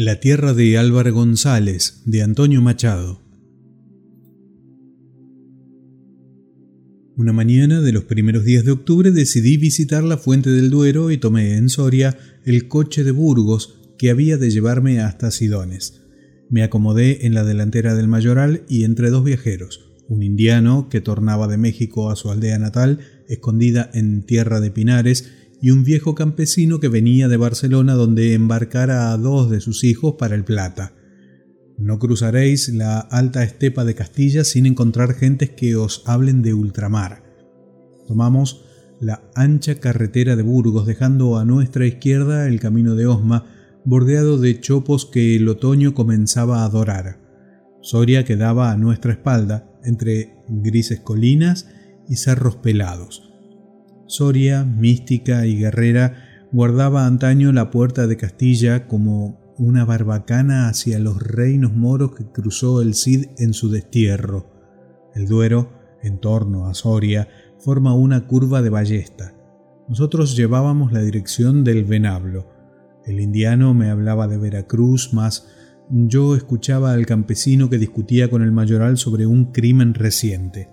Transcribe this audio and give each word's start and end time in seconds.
La 0.00 0.20
tierra 0.20 0.54
de 0.54 0.78
Álvaro 0.78 1.12
González, 1.12 2.02
de 2.04 2.22
Antonio 2.22 2.62
Machado. 2.62 3.20
Una 7.16 7.32
mañana 7.32 7.80
de 7.80 7.90
los 7.90 8.04
primeros 8.04 8.44
días 8.44 8.64
de 8.64 8.70
octubre 8.70 9.10
decidí 9.10 9.56
visitar 9.56 10.04
la 10.04 10.16
Fuente 10.16 10.50
del 10.50 10.70
Duero 10.70 11.10
y 11.10 11.18
tomé 11.18 11.56
en 11.56 11.68
Soria 11.68 12.16
el 12.44 12.68
coche 12.68 13.02
de 13.02 13.10
Burgos 13.10 13.96
que 13.98 14.10
había 14.10 14.36
de 14.38 14.50
llevarme 14.50 15.00
hasta 15.00 15.32
Sidones. 15.32 16.04
Me 16.48 16.62
acomodé 16.62 17.26
en 17.26 17.34
la 17.34 17.42
delantera 17.42 17.96
del 17.96 18.06
mayoral 18.06 18.62
y 18.68 18.84
entre 18.84 19.10
dos 19.10 19.24
viajeros, 19.24 19.96
un 20.08 20.22
indiano 20.22 20.88
que 20.88 21.00
tornaba 21.00 21.48
de 21.48 21.58
México 21.58 22.12
a 22.12 22.14
su 22.14 22.30
aldea 22.30 22.60
natal, 22.60 23.00
escondida 23.28 23.90
en 23.92 24.22
tierra 24.22 24.60
de 24.60 24.70
pinares, 24.70 25.28
y 25.60 25.70
un 25.70 25.84
viejo 25.84 26.14
campesino 26.14 26.80
que 26.80 26.88
venía 26.88 27.28
de 27.28 27.36
Barcelona 27.36 27.94
donde 27.94 28.34
embarcara 28.34 29.12
a 29.12 29.16
dos 29.16 29.50
de 29.50 29.60
sus 29.60 29.84
hijos 29.84 30.14
para 30.18 30.34
el 30.34 30.44
Plata. 30.44 30.92
No 31.78 31.98
cruzaréis 31.98 32.68
la 32.70 32.98
alta 32.98 33.42
estepa 33.44 33.84
de 33.84 33.94
Castilla 33.94 34.44
sin 34.44 34.66
encontrar 34.66 35.14
gentes 35.14 35.50
que 35.50 35.76
os 35.76 36.02
hablen 36.06 36.42
de 36.42 36.54
ultramar. 36.54 37.22
Tomamos 38.06 38.64
la 39.00 39.22
ancha 39.34 39.76
carretera 39.76 40.34
de 40.34 40.42
Burgos, 40.42 40.86
dejando 40.86 41.38
a 41.38 41.44
nuestra 41.44 41.86
izquierda 41.86 42.48
el 42.48 42.58
camino 42.58 42.94
de 42.96 43.06
Osma, 43.06 43.46
bordeado 43.84 44.38
de 44.38 44.60
chopos 44.60 45.06
que 45.06 45.36
el 45.36 45.48
otoño 45.48 45.94
comenzaba 45.94 46.64
a 46.64 46.68
dorar. 46.68 47.20
Soria 47.80 48.24
quedaba 48.24 48.72
a 48.72 48.76
nuestra 48.76 49.12
espalda, 49.12 49.70
entre 49.84 50.34
grises 50.48 51.00
colinas 51.00 51.68
y 52.08 52.16
cerros 52.16 52.56
pelados. 52.56 53.27
Soria, 54.08 54.64
mística 54.64 55.44
y 55.46 55.58
guerrera, 55.58 56.48
guardaba 56.50 57.06
antaño 57.06 57.52
la 57.52 57.70
puerta 57.70 58.06
de 58.06 58.16
Castilla 58.16 58.88
como 58.88 59.54
una 59.58 59.84
barbacana 59.84 60.68
hacia 60.68 60.98
los 60.98 61.22
reinos 61.22 61.74
moros 61.74 62.14
que 62.14 62.24
cruzó 62.24 62.80
el 62.80 62.94
Cid 62.94 63.26
en 63.36 63.52
su 63.52 63.68
destierro. 63.68 64.50
El 65.14 65.26
Duero, 65.26 65.72
en 66.02 66.18
torno 66.20 66.68
a 66.68 66.74
Soria, 66.74 67.28
forma 67.58 67.94
una 67.94 68.26
curva 68.26 68.62
de 68.62 68.70
ballesta. 68.70 69.34
Nosotros 69.88 70.36
llevábamos 70.36 70.90
la 70.90 71.02
dirección 71.02 71.62
del 71.62 71.84
Venablo. 71.84 72.46
El 73.04 73.20
indiano 73.20 73.74
me 73.74 73.90
hablaba 73.90 74.26
de 74.26 74.38
Veracruz, 74.38 75.12
más 75.12 75.48
yo 75.90 76.34
escuchaba 76.34 76.92
al 76.92 77.04
campesino 77.04 77.68
que 77.68 77.78
discutía 77.78 78.30
con 78.30 78.42
el 78.42 78.52
mayoral 78.52 78.96
sobre 78.96 79.26
un 79.26 79.52
crimen 79.52 79.92
reciente. 79.92 80.70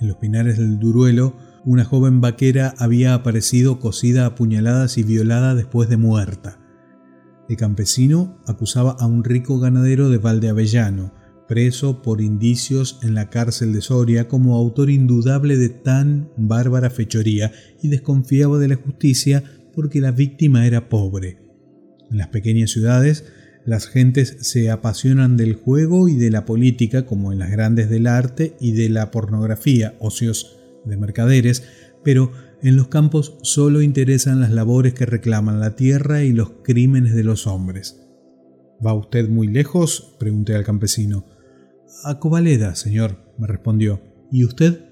En 0.00 0.08
los 0.08 0.16
pinares 0.16 0.56
del 0.56 0.78
Duruelo, 0.78 1.36
una 1.64 1.84
joven 1.84 2.20
vaquera 2.20 2.74
había 2.78 3.14
aparecido 3.14 3.78
cosida 3.80 4.26
a 4.26 4.34
puñaladas 4.34 4.98
y 4.98 5.02
violada 5.02 5.54
después 5.54 5.88
de 5.88 5.96
muerta. 5.96 6.60
El 7.48 7.56
campesino 7.56 8.42
acusaba 8.46 8.92
a 8.92 9.06
un 9.06 9.24
rico 9.24 9.58
ganadero 9.58 10.10
de 10.10 10.18
Valdeavellano, 10.18 11.14
preso 11.48 12.02
por 12.02 12.20
indicios 12.20 13.00
en 13.02 13.14
la 13.14 13.30
cárcel 13.30 13.72
de 13.72 13.80
Soria 13.80 14.28
como 14.28 14.54
autor 14.54 14.90
indudable 14.90 15.56
de 15.56 15.70
tan 15.70 16.30
bárbara 16.36 16.90
fechoría 16.90 17.52
y 17.82 17.88
desconfiaba 17.88 18.58
de 18.58 18.68
la 18.68 18.76
justicia 18.76 19.42
porque 19.74 20.00
la 20.00 20.10
víctima 20.10 20.66
era 20.66 20.90
pobre. 20.90 21.38
En 22.10 22.18
las 22.18 22.28
pequeñas 22.28 22.70
ciudades, 22.70 23.24
las 23.64 23.86
gentes 23.86 24.36
se 24.40 24.70
apasionan 24.70 25.36
del 25.36 25.54
juego 25.54 26.08
y 26.08 26.16
de 26.16 26.30
la 26.30 26.44
política 26.44 27.06
como 27.06 27.32
en 27.32 27.38
las 27.38 27.50
grandes 27.50 27.88
del 27.88 28.06
arte 28.06 28.56
y 28.60 28.72
de 28.72 28.88
la 28.88 29.10
pornografía, 29.10 29.94
ocios 30.00 30.57
de 30.88 30.96
mercaderes, 30.96 31.64
pero 32.02 32.32
en 32.62 32.76
los 32.76 32.88
campos 32.88 33.38
solo 33.42 33.82
interesan 33.82 34.40
las 34.40 34.50
labores 34.50 34.94
que 34.94 35.06
reclaman 35.06 35.60
la 35.60 35.76
tierra 35.76 36.24
y 36.24 36.32
los 36.32 36.50
crímenes 36.64 37.14
de 37.14 37.24
los 37.24 37.46
hombres. 37.46 38.00
¿Va 38.84 38.94
usted 38.94 39.28
muy 39.28 39.48
lejos? 39.48 40.16
pregunté 40.18 40.54
al 40.54 40.64
campesino. 40.64 41.24
A 42.04 42.18
Covaleda, 42.18 42.74
señor, 42.74 43.32
me 43.38 43.46
respondió. 43.46 44.00
¿Y 44.30 44.44
usted? 44.44 44.84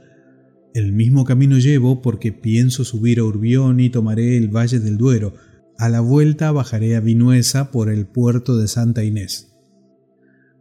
El 0.74 0.92
mismo 0.92 1.24
camino 1.24 1.58
llevo 1.58 2.02
porque 2.02 2.32
pienso 2.32 2.84
subir 2.84 3.20
a 3.20 3.24
Urbión 3.24 3.80
y 3.80 3.90
tomaré 3.90 4.36
el 4.36 4.48
Valle 4.48 4.78
del 4.78 4.96
Duero. 4.96 5.34
A 5.78 5.88
la 5.88 6.00
vuelta 6.00 6.52
bajaré 6.52 6.96
a 6.96 7.00
Vinuesa 7.00 7.70
por 7.70 7.90
el 7.90 8.06
puerto 8.06 8.56
de 8.56 8.68
Santa 8.68 9.02
Inés. 9.04 9.52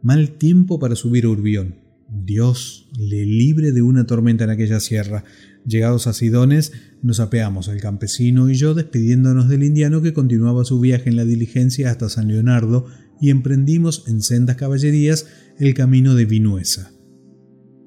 Mal 0.02 0.38
tiempo 0.38 0.78
para 0.78 0.94
subir 0.94 1.24
a 1.24 1.28
Urbión. 1.28 1.85
Dios 2.08 2.88
le 2.98 3.24
libre 3.24 3.72
de 3.72 3.82
una 3.82 4.06
tormenta 4.06 4.44
en 4.44 4.50
aquella 4.50 4.80
sierra. 4.80 5.24
Llegados 5.66 6.06
a 6.06 6.12
Sidones, 6.12 6.72
nos 7.02 7.20
apeamos 7.20 7.68
el 7.68 7.80
campesino 7.80 8.48
y 8.48 8.54
yo 8.54 8.74
despidiéndonos 8.74 9.48
del 9.48 9.64
indiano 9.64 10.02
que 10.02 10.12
continuaba 10.12 10.64
su 10.64 10.78
viaje 10.78 11.10
en 11.10 11.16
la 11.16 11.24
diligencia 11.24 11.90
hasta 11.90 12.08
San 12.08 12.28
Leonardo 12.28 12.86
y 13.20 13.30
emprendimos 13.30 14.04
en 14.06 14.22
sendas 14.22 14.56
caballerías 14.56 15.26
el 15.58 15.74
camino 15.74 16.14
de 16.14 16.26
Vinuesa. 16.26 16.92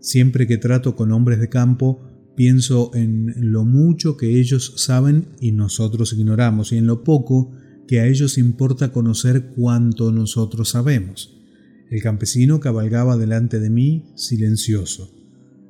Siempre 0.01 0.47
que 0.47 0.57
trato 0.57 0.95
con 0.95 1.11
hombres 1.11 1.39
de 1.39 1.49
campo, 1.49 2.01
pienso 2.35 2.91
en 2.93 3.51
lo 3.51 3.65
mucho 3.65 4.17
que 4.17 4.39
ellos 4.39 4.73
saben 4.77 5.27
y 5.39 5.51
nosotros 5.51 6.13
ignoramos 6.13 6.71
y 6.71 6.77
en 6.77 6.87
lo 6.87 7.03
poco 7.03 7.51
que 7.87 7.99
a 7.99 8.07
ellos 8.07 8.37
importa 8.37 8.91
conocer 8.91 9.47
cuanto 9.55 10.11
nosotros 10.11 10.69
sabemos. 10.69 11.38
El 11.89 12.01
campesino 12.01 12.59
cabalgaba 12.59 13.17
delante 13.17 13.59
de 13.59 13.69
mí 13.69 14.11
silencioso. 14.15 15.13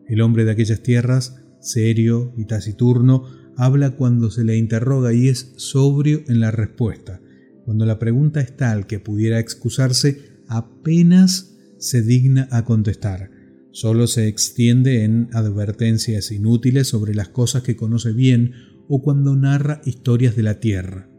El 0.08 0.22
hombre 0.22 0.44
de 0.46 0.52
aquellas 0.52 0.82
tierras, 0.82 1.38
serio 1.62 2.34
y 2.38 2.46
taciturno, 2.46 3.26
habla 3.56 3.92
cuando 3.92 4.32
se 4.32 4.44
le 4.44 4.58
interroga 4.58 5.14
y 5.14 5.28
es 5.28 5.54
sobrio 5.58 6.24
en 6.28 6.40
la 6.40 6.52
respuesta. 6.52 7.22
Cuando 7.66 7.86
la 7.86 8.00
pregunta 8.00 8.42
es 8.42 8.56
tal 8.56 8.88
que 8.88 9.00
pudiera 9.00 9.40
excusarse, 9.40 10.44
apenas 10.48 11.58
se 11.78 12.02
digna 12.02 12.48
a 12.52 12.66
contestar. 12.66 13.32
Solo 13.72 14.08
se 14.08 14.28
extiende 14.28 15.04
en 15.04 15.30
advertencias 15.34 16.32
inútiles 16.32 16.88
sobre 16.88 17.14
las 17.14 17.30
cosas 17.30 17.64
que 17.64 17.76
conoce 17.76 18.12
bien 18.12 18.54
o 18.88 19.02
cuando 19.02 19.36
narra 19.36 19.82
historias 19.86 20.36
de 20.36 20.44
la 20.44 20.60
tierra. 20.60 21.10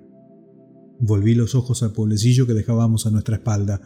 Volví 0.98 1.34
los 1.34 1.54
ojos 1.54 1.82
al 1.82 1.92
pueblecillo 1.92 2.46
que 2.46 2.54
dejábamos 2.54 3.06
a 3.06 3.10
nuestra 3.10 3.36
espalda. 3.36 3.80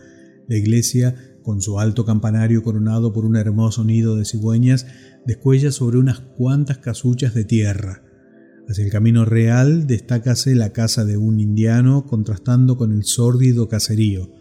La 0.49 0.57
iglesia, 0.57 1.15
con 1.43 1.61
su 1.61 1.79
alto 1.79 2.05
campanario 2.05 2.63
coronado 2.63 3.13
por 3.13 3.25
un 3.25 3.37
hermoso 3.37 3.85
nido 3.85 4.17
de 4.17 4.25
cigüeñas, 4.25 4.87
descuella 5.27 5.71
sobre 5.73 5.99
unas 5.99 6.21
cuantas 6.21 6.79
casuchas 6.79 7.35
de 7.35 7.45
tierra. 7.45 8.03
Hacia 8.69 8.85
el 8.85 8.91
camino 8.91 9.25
real 9.25 9.87
destácase 9.87 10.55
la 10.55 10.73
casa 10.73 11.05
de 11.05 11.17
un 11.17 11.39
indiano 11.41 12.07
contrastando 12.07 12.77
con 12.77 12.93
el 12.93 13.05
sórdido 13.05 13.69
caserío. 13.69 14.33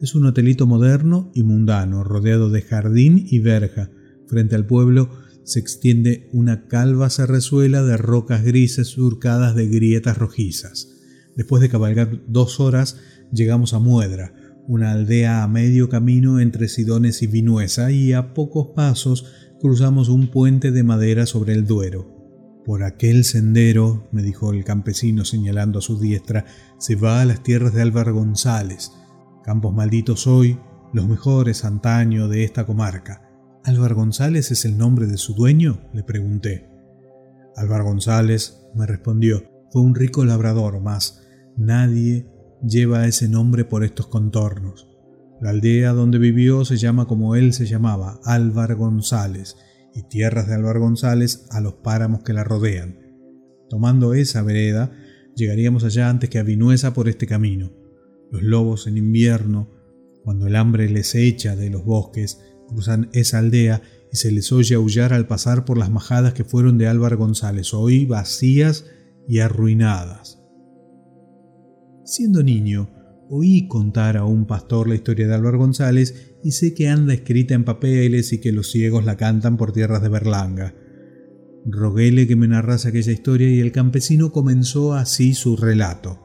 Es 0.00 0.14
un 0.14 0.26
hotelito 0.26 0.66
moderno 0.66 1.30
y 1.34 1.42
mundano, 1.42 2.04
rodeado 2.04 2.50
de 2.50 2.62
jardín 2.62 3.26
y 3.30 3.38
verja. 3.38 3.90
Frente 4.26 4.54
al 4.56 4.66
pueblo 4.66 5.10
se 5.42 5.60
extiende 5.60 6.28
una 6.32 6.66
calva 6.66 7.08
serrezuela 7.08 7.82
de 7.82 7.96
rocas 7.96 8.44
grises 8.44 8.88
surcadas 8.88 9.54
de 9.54 9.68
grietas 9.68 10.18
rojizas. 10.18 10.88
Después 11.36 11.62
de 11.62 11.68
cabalgar 11.68 12.22
dos 12.26 12.60
horas, 12.60 12.98
llegamos 13.30 13.74
a 13.74 13.78
Muedra, 13.78 14.32
una 14.68 14.92
aldea 14.92 15.42
a 15.42 15.48
medio 15.48 15.88
camino 15.88 16.40
entre 16.40 16.68
Sidones 16.68 17.22
y 17.22 17.26
Vinuesa, 17.26 17.90
y 17.90 18.12
a 18.12 18.34
pocos 18.34 18.68
pasos 18.74 19.26
cruzamos 19.60 20.08
un 20.08 20.30
puente 20.30 20.72
de 20.72 20.82
madera 20.82 21.26
sobre 21.26 21.52
el 21.52 21.66
Duero. 21.66 22.16
Por 22.64 22.82
aquel 22.82 23.24
sendero, 23.24 24.08
me 24.10 24.22
dijo 24.22 24.52
el 24.52 24.64
campesino 24.64 25.24
señalando 25.24 25.78
a 25.78 25.82
su 25.82 26.00
diestra, 26.00 26.44
se 26.78 26.96
va 26.96 27.20
a 27.20 27.24
las 27.24 27.42
tierras 27.42 27.72
de 27.74 27.82
Álvaro 27.82 28.14
González. 28.14 28.90
Campos 29.44 29.72
malditos 29.72 30.26
hoy, 30.26 30.58
los 30.92 31.06
mejores 31.06 31.64
antaño 31.64 32.26
de 32.28 32.42
esta 32.42 32.66
comarca. 32.66 33.22
¿Álvaro 33.64 33.94
González 33.94 34.50
es 34.50 34.64
el 34.64 34.76
nombre 34.76 35.06
de 35.06 35.16
su 35.16 35.34
dueño? 35.34 35.80
le 35.92 36.02
pregunté. 36.02 36.68
Álvaro 37.54 37.84
González, 37.84 38.66
me 38.74 38.86
respondió, 38.86 39.44
fue 39.70 39.82
un 39.82 39.94
rico 39.94 40.24
labrador, 40.24 40.80
mas 40.80 41.22
nadie 41.56 42.26
lleva 42.66 43.06
ese 43.06 43.28
nombre 43.28 43.64
por 43.64 43.84
estos 43.84 44.06
contornos. 44.08 44.88
La 45.40 45.50
aldea 45.50 45.92
donde 45.92 46.18
vivió 46.18 46.64
se 46.64 46.76
llama 46.76 47.06
como 47.06 47.36
él 47.36 47.52
se 47.52 47.66
llamaba, 47.66 48.20
Álvar 48.24 48.74
González, 48.74 49.56
y 49.94 50.02
tierras 50.02 50.48
de 50.48 50.54
Álvar 50.54 50.78
González 50.78 51.46
a 51.50 51.60
los 51.60 51.74
páramos 51.74 52.22
que 52.22 52.32
la 52.32 52.44
rodean. 52.44 52.98
Tomando 53.68 54.14
esa 54.14 54.42
vereda, 54.42 54.92
llegaríamos 55.34 55.84
allá 55.84 56.08
antes 56.10 56.30
que 56.30 56.38
a 56.38 56.42
Vinuesa 56.42 56.94
por 56.94 57.08
este 57.08 57.26
camino. 57.26 57.72
Los 58.30 58.42
lobos 58.42 58.86
en 58.86 58.96
invierno, 58.96 59.70
cuando 60.22 60.46
el 60.46 60.56
hambre 60.56 60.88
les 60.88 61.14
echa 61.14 61.56
de 61.56 61.70
los 61.70 61.84
bosques, 61.84 62.40
cruzan 62.68 63.08
esa 63.12 63.38
aldea 63.38 63.82
y 64.12 64.16
se 64.16 64.32
les 64.32 64.52
oye 64.52 64.74
aullar 64.74 65.12
al 65.12 65.26
pasar 65.26 65.64
por 65.64 65.78
las 65.78 65.90
majadas 65.90 66.34
que 66.34 66.44
fueron 66.44 66.78
de 66.78 66.88
Álvar 66.88 67.16
González, 67.16 67.72
hoy 67.74 68.06
vacías 68.06 68.86
y 69.28 69.38
arruinadas. 69.38 70.45
Siendo 72.06 72.44
niño, 72.44 72.88
oí 73.28 73.66
contar 73.66 74.16
a 74.16 74.24
un 74.24 74.46
pastor 74.46 74.88
la 74.88 74.94
historia 74.94 75.26
de 75.26 75.34
Álvaro 75.34 75.58
González 75.58 76.36
y 76.44 76.52
sé 76.52 76.72
que 76.72 76.88
anda 76.88 77.12
escrita 77.12 77.54
en 77.54 77.64
papeles 77.64 78.32
y 78.32 78.40
que 78.40 78.52
los 78.52 78.70
ciegos 78.70 79.04
la 79.04 79.16
cantan 79.16 79.56
por 79.56 79.72
tierras 79.72 80.02
de 80.02 80.08
Berlanga. 80.08 80.72
Roguéle 81.64 82.28
que 82.28 82.36
me 82.36 82.46
narrase 82.46 82.88
aquella 82.88 83.10
historia 83.10 83.50
y 83.50 83.58
el 83.58 83.72
campesino 83.72 84.30
comenzó 84.30 84.94
así 84.94 85.34
su 85.34 85.56
relato. 85.56 86.20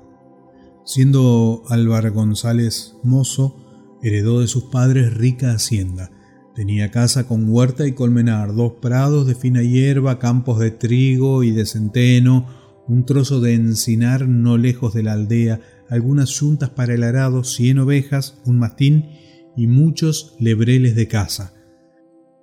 Siendo 0.85 1.63
Álvar 1.67 2.11
González 2.11 2.93
mozo, 3.03 3.97
heredó 4.03 4.41
de 4.41 4.47
sus 4.47 4.65
padres 4.65 5.11
rica 5.15 5.51
hacienda. 5.51 6.11
Tenía 6.53 6.91
casa 6.91 7.27
con 7.27 7.49
huerta 7.49 7.87
y 7.87 7.93
colmenar, 7.93 8.53
dos 8.53 8.73
prados 8.83 9.25
de 9.25 9.33
fina 9.33 9.63
hierba, 9.63 10.19
campos 10.19 10.59
de 10.59 10.69
trigo 10.69 11.41
y 11.41 11.49
de 11.49 11.65
centeno, 11.65 12.61
un 12.87 13.05
trozo 13.05 13.39
de 13.39 13.53
encinar 13.53 14.27
no 14.27 14.57
lejos 14.57 14.93
de 14.93 15.03
la 15.03 15.13
aldea, 15.13 15.61
algunas 15.91 16.29
yuntas 16.29 16.69
para 16.69 16.93
el 16.93 17.03
arado, 17.03 17.43
cien 17.43 17.77
ovejas, 17.77 18.41
un 18.45 18.57
mastín 18.57 19.09
y 19.57 19.67
muchos 19.67 20.35
lebreles 20.39 20.95
de 20.95 21.09
caza. 21.09 21.53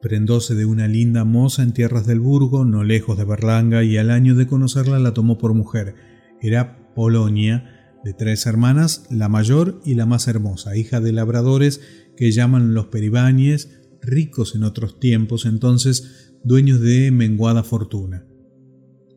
Prendóse 0.03 0.55
de 0.55 0.67
una 0.67 0.87
linda 0.87 1.25
moza 1.25 1.63
en 1.63 1.73
tierras 1.73 2.07
del 2.07 2.21
Burgo, 2.21 2.67
no 2.67 2.85
lejos 2.85 3.17
de 3.17 3.25
Berlanga, 3.25 3.83
y 3.83 3.97
al 3.97 4.11
año 4.11 4.35
de 4.35 4.47
conocerla 4.47 4.99
la 4.99 5.15
tomó 5.15 5.39
por 5.39 5.55
mujer. 5.55 5.95
Era 6.43 6.93
Polonia, 6.95 7.97
de 8.05 8.13
tres 8.13 8.45
hermanas, 8.45 9.07
la 9.11 9.31
mayor 9.31 9.81
y 9.83 9.95
la 9.95 10.05
más 10.05 10.29
hermosa, 10.29 10.77
hija 10.77 11.01
de 11.01 11.13
labradores 11.13 11.81
que 12.19 12.31
llaman 12.31 12.75
los 12.75 12.89
Peribáñez, 12.89 13.71
ricos 14.03 14.55
en 14.55 14.63
otros 14.63 15.01
tiempos, 15.01 15.47
entonces 15.47 16.35
dueños 16.45 16.81
de 16.81 17.11
menguada 17.13 17.63
fortuna. 17.63 18.27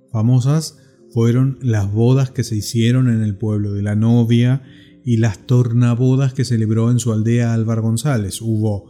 Famosas 0.10 0.78
fueron 1.12 1.58
las 1.62 1.92
bodas 1.92 2.32
que 2.32 2.44
se 2.44 2.56
hicieron 2.56 3.10
en 3.10 3.22
el 3.22 3.36
pueblo 3.36 3.74
de 3.74 3.82
la 3.82 3.96
novia 3.96 4.64
y 5.04 5.18
las 5.18 5.46
tornabodas 5.46 6.34
que 6.34 6.46
celebró 6.46 6.92
en 6.92 7.00
su 7.00 7.12
aldea 7.12 7.54
Álvar 7.54 7.82
González. 7.82 8.42
Hubo 8.42 8.90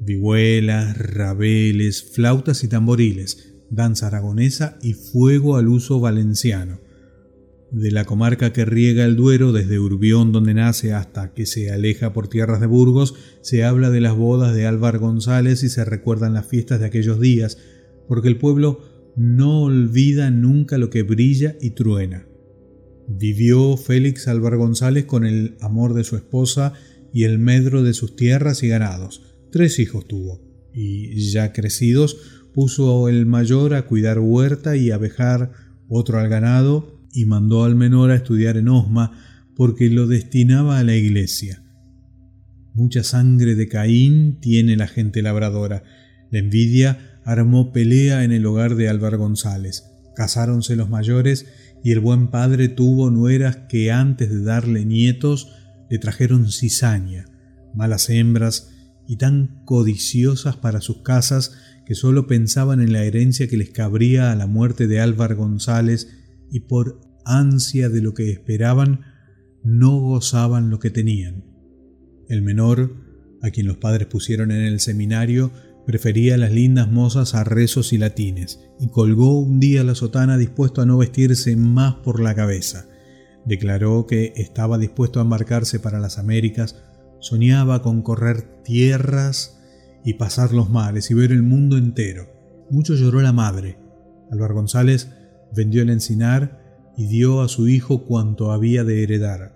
vihuelas, 0.00 0.96
rabeles, 0.96 2.02
flautas 2.02 2.64
y 2.64 2.68
tamboriles, 2.68 3.54
danza 3.68 4.06
aragonesa 4.06 4.78
y 4.82 4.94
fuego 4.94 5.56
al 5.56 5.68
uso 5.68 6.00
valenciano. 6.00 6.80
De 7.70 7.92
la 7.92 8.04
comarca 8.04 8.52
que 8.52 8.64
riega 8.64 9.04
el 9.04 9.14
Duero, 9.14 9.52
desde 9.52 9.78
Urbión 9.78 10.32
donde 10.32 10.54
nace 10.54 10.92
hasta 10.92 11.32
que 11.34 11.46
se 11.46 11.70
aleja 11.70 12.12
por 12.12 12.28
tierras 12.28 12.60
de 12.60 12.66
Burgos, 12.66 13.14
se 13.42 13.62
habla 13.62 13.90
de 13.90 14.00
las 14.00 14.16
bodas 14.16 14.54
de 14.54 14.66
Álvar 14.66 14.98
González 14.98 15.62
y 15.62 15.68
se 15.68 15.84
recuerdan 15.84 16.34
las 16.34 16.46
fiestas 16.46 16.80
de 16.80 16.86
aquellos 16.86 17.20
días, 17.20 17.58
porque 18.08 18.26
el 18.26 18.38
pueblo 18.38 18.80
no 19.16 19.62
olvida 19.62 20.30
nunca 20.30 20.78
lo 20.78 20.90
que 20.90 21.02
brilla 21.02 21.56
y 21.60 21.70
truena. 21.70 22.26
Vivió 23.08 23.76
Félix 23.76 24.28
Álvar 24.28 24.56
González 24.56 25.04
con 25.04 25.26
el 25.26 25.56
amor 25.60 25.94
de 25.94 26.04
su 26.04 26.16
esposa 26.16 26.74
y 27.12 27.24
el 27.24 27.38
medro 27.38 27.82
de 27.82 27.92
sus 27.92 28.14
tierras 28.16 28.62
y 28.62 28.68
ganados. 28.68 29.22
Tres 29.50 29.78
hijos 29.78 30.06
tuvo, 30.06 30.40
y 30.72 31.30
ya 31.30 31.52
crecidos 31.52 32.16
puso 32.54 33.08
el 33.08 33.26
mayor 33.26 33.74
a 33.74 33.86
cuidar 33.86 34.18
huerta 34.18 34.76
y 34.76 34.90
abejar, 34.90 35.52
otro 35.88 36.18
al 36.18 36.28
ganado, 36.28 37.00
y 37.12 37.24
mandó 37.24 37.64
al 37.64 37.74
menor 37.74 38.10
a 38.10 38.16
estudiar 38.16 38.56
en 38.56 38.68
Osma, 38.68 39.12
porque 39.56 39.90
lo 39.90 40.06
destinaba 40.06 40.78
a 40.78 40.84
la 40.84 40.96
iglesia. 40.96 41.64
Mucha 42.72 43.02
sangre 43.02 43.56
de 43.56 43.68
Caín 43.68 44.38
tiene 44.40 44.76
la 44.76 44.86
gente 44.86 45.22
labradora. 45.22 45.82
La 46.30 46.38
envidia 46.38 47.09
armó 47.24 47.72
pelea 47.72 48.24
en 48.24 48.32
el 48.32 48.46
hogar 48.46 48.74
de 48.74 48.88
Álvar 48.88 49.16
González. 49.16 49.84
Casáronse 50.14 50.76
los 50.76 50.88
mayores 50.88 51.46
y 51.82 51.92
el 51.92 52.00
buen 52.00 52.28
padre 52.28 52.68
tuvo 52.68 53.10
nueras 53.10 53.56
que 53.68 53.90
antes 53.90 54.30
de 54.30 54.42
darle 54.42 54.84
nietos 54.84 55.52
le 55.88 55.98
trajeron 55.98 56.50
cizaña, 56.50 57.26
malas 57.74 58.10
hembras 58.10 58.70
y 59.06 59.16
tan 59.16 59.62
codiciosas 59.64 60.56
para 60.56 60.80
sus 60.80 61.02
casas 61.02 61.52
que 61.86 61.94
sólo 61.94 62.26
pensaban 62.26 62.80
en 62.80 62.92
la 62.92 63.02
herencia 63.02 63.48
que 63.48 63.56
les 63.56 63.70
cabría 63.70 64.30
a 64.30 64.36
la 64.36 64.46
muerte 64.46 64.86
de 64.86 65.00
Álvar 65.00 65.34
González 65.34 66.08
y 66.50 66.60
por 66.60 67.00
ansia 67.24 67.88
de 67.88 68.02
lo 68.02 68.14
que 68.14 68.30
esperaban 68.30 69.00
no 69.62 69.98
gozaban 69.98 70.70
lo 70.70 70.78
que 70.78 70.90
tenían. 70.90 71.44
El 72.28 72.42
menor, 72.42 72.94
a 73.42 73.50
quien 73.50 73.66
los 73.66 73.78
padres 73.78 74.06
pusieron 74.06 74.52
en 74.52 74.62
el 74.62 74.80
seminario, 74.80 75.50
prefería 75.86 76.36
las 76.36 76.52
lindas 76.52 76.90
mozas 76.90 77.34
a 77.34 77.44
rezos 77.44 77.92
y 77.92 77.98
latines, 77.98 78.60
y 78.78 78.88
colgó 78.88 79.38
un 79.38 79.60
día 79.60 79.84
la 79.84 79.94
sotana 79.94 80.38
dispuesto 80.38 80.82
a 80.82 80.86
no 80.86 80.98
vestirse 80.98 81.56
más 81.56 81.94
por 81.96 82.20
la 82.20 82.34
cabeza. 82.34 82.86
Declaró 83.44 84.06
que 84.06 84.32
estaba 84.36 84.78
dispuesto 84.78 85.18
a 85.18 85.22
embarcarse 85.22 85.80
para 85.80 85.98
las 85.98 86.18
Américas 86.18 86.76
Soñaba 87.20 87.82
con 87.82 88.00
correr 88.00 88.62
tierras 88.64 89.60
y 90.04 90.14
pasar 90.14 90.54
los 90.54 90.70
mares 90.70 91.10
y 91.10 91.14
ver 91.14 91.32
el 91.32 91.42
mundo 91.42 91.76
entero. 91.76 92.28
Mucho 92.70 92.94
lloró 92.94 93.20
la 93.20 93.34
madre. 93.34 93.78
Álvaro 94.30 94.54
González 94.54 95.10
vendió 95.54 95.82
el 95.82 95.90
encinar 95.90 96.90
y 96.96 97.06
dio 97.06 97.42
a 97.42 97.48
su 97.48 97.68
hijo 97.68 98.06
cuanto 98.06 98.52
había 98.52 98.84
de 98.84 99.02
heredar. 99.02 99.54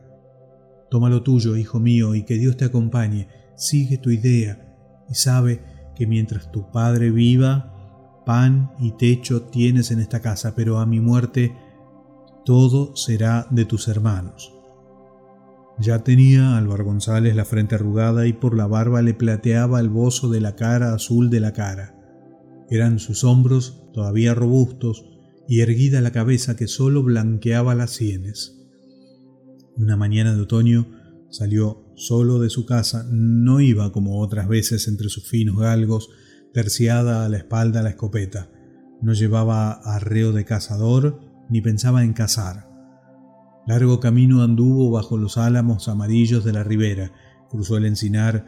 Toma 0.90 1.08
lo 1.08 1.22
tuyo, 1.22 1.56
hijo 1.56 1.80
mío, 1.80 2.14
y 2.14 2.24
que 2.24 2.34
Dios 2.34 2.58
te 2.58 2.66
acompañe. 2.66 3.28
Sigue 3.56 3.96
tu 3.96 4.10
idea 4.10 4.76
y 5.08 5.14
sabe 5.14 5.62
que 5.94 6.06
mientras 6.06 6.50
tu 6.50 6.70
padre 6.70 7.10
viva, 7.10 8.22
pan 8.26 8.72
y 8.78 8.92
techo 8.92 9.42
tienes 9.42 9.90
en 9.90 10.00
esta 10.00 10.20
casa, 10.20 10.54
pero 10.54 10.78
a 10.78 10.86
mi 10.86 11.00
muerte 11.00 11.54
todo 12.44 12.94
será 12.96 13.46
de 13.50 13.64
tus 13.64 13.88
hermanos. 13.88 14.52
Ya 15.78 16.04
tenía 16.04 16.56
Álvaro 16.56 16.84
González 16.84 17.34
la 17.34 17.44
frente 17.44 17.74
arrugada 17.74 18.26
y 18.26 18.32
por 18.32 18.56
la 18.56 18.66
barba 18.66 19.02
le 19.02 19.14
plateaba 19.14 19.80
el 19.80 19.88
bozo 19.88 20.28
de 20.28 20.40
la 20.40 20.54
cara 20.54 20.94
azul 20.94 21.30
de 21.30 21.40
la 21.40 21.52
cara. 21.52 21.96
Eran 22.70 22.98
sus 22.98 23.24
hombros 23.24 23.82
todavía 23.92 24.34
robustos 24.34 25.04
y 25.48 25.60
erguida 25.60 26.00
la 26.00 26.12
cabeza 26.12 26.56
que 26.56 26.68
sólo 26.68 27.02
blanqueaba 27.02 27.74
las 27.74 27.90
sienes. 27.90 28.60
Una 29.76 29.96
mañana 29.96 30.34
de 30.34 30.42
otoño 30.42 30.86
salió 31.28 31.83
solo 31.96 32.38
de 32.38 32.50
su 32.50 32.66
casa, 32.66 33.06
no 33.10 33.60
iba 33.60 33.92
como 33.92 34.20
otras 34.20 34.48
veces 34.48 34.88
entre 34.88 35.08
sus 35.08 35.28
finos 35.28 35.56
galgos, 35.56 36.08
terciada 36.52 37.24
a 37.24 37.28
la 37.28 37.38
espalda 37.38 37.82
la 37.82 37.90
escopeta, 37.90 38.50
no 39.02 39.12
llevaba 39.12 39.72
arreo 39.72 40.32
de 40.32 40.44
cazador 40.44 41.20
ni 41.48 41.60
pensaba 41.60 42.04
en 42.04 42.12
cazar. 42.12 42.70
Largo 43.66 44.00
camino 44.00 44.42
anduvo 44.42 44.90
bajo 44.90 45.16
los 45.16 45.38
álamos 45.38 45.88
amarillos 45.88 46.44
de 46.44 46.52
la 46.52 46.64
ribera, 46.64 47.12
cruzó 47.50 47.76
el 47.76 47.86
encinar 47.86 48.46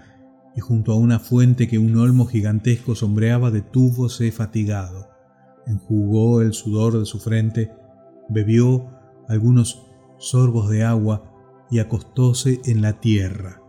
y 0.55 0.61
junto 0.61 0.93
a 0.93 0.97
una 0.97 1.19
fuente 1.19 1.69
que 1.69 1.79
un 1.79 1.97
olmo 1.97 2.27
gigantesco 2.27 2.95
sombreaba 2.95 3.51
detúvose 3.51 4.31
fatigado. 4.33 5.09
Enjugó 5.67 6.43
el 6.43 6.55
sudor 6.55 6.99
de 6.99 7.05
su 7.07 7.19
frente, 7.19 7.73
bebió 8.29 8.89
algunos 9.29 9.87
sorbos 10.19 10.71
de 10.71 10.85
agua 10.85 11.36
y 11.71 11.79
acostóse 11.79 12.61
en 12.65 12.83
la 12.83 13.01
tierra. 13.01 13.63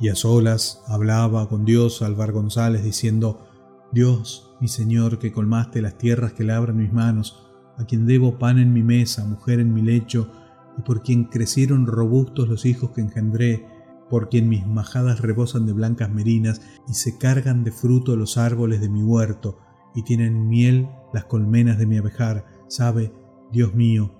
Y 0.00 0.08
a 0.08 0.14
solas 0.14 0.82
hablaba 0.86 1.48
con 1.48 1.64
Dios 1.64 2.02
Alvar 2.02 2.32
González 2.32 2.82
diciendo, 2.82 3.46
Dios, 3.92 4.56
mi 4.60 4.68
Señor, 4.68 5.18
que 5.18 5.32
colmaste 5.32 5.82
las 5.82 5.98
tierras 5.98 6.32
que 6.32 6.44
labran 6.44 6.78
mis 6.78 6.92
manos, 6.92 7.46
a 7.78 7.84
quien 7.84 8.06
debo 8.06 8.38
pan 8.38 8.58
en 8.58 8.72
mi 8.72 8.82
mesa, 8.82 9.24
mujer 9.24 9.60
en 9.60 9.72
mi 9.72 9.82
lecho, 9.82 10.30
y 10.78 10.82
por 10.82 11.02
quien 11.02 11.24
crecieron 11.24 11.86
robustos 11.86 12.48
los 12.48 12.64
hijos 12.64 12.90
que 12.90 13.02
engendré, 13.02 13.66
por 14.08 14.28
quien 14.28 14.48
mis 14.48 14.66
majadas 14.66 15.20
rebosan 15.20 15.66
de 15.66 15.72
blancas 15.72 16.10
merinas 16.10 16.60
y 16.88 16.94
se 16.94 17.16
cargan 17.18 17.64
de 17.64 17.72
fruto 17.72 18.16
los 18.16 18.36
árboles 18.36 18.80
de 18.80 18.88
mi 18.88 19.02
huerto 19.02 19.58
y 19.94 20.02
tienen 20.02 20.48
miel 20.48 20.88
las 21.12 21.24
colmenas 21.24 21.78
de 21.78 21.86
mi 21.86 21.98
abejar, 21.98 22.44
sabe, 22.68 23.12
Dios 23.52 23.74
mío, 23.74 24.12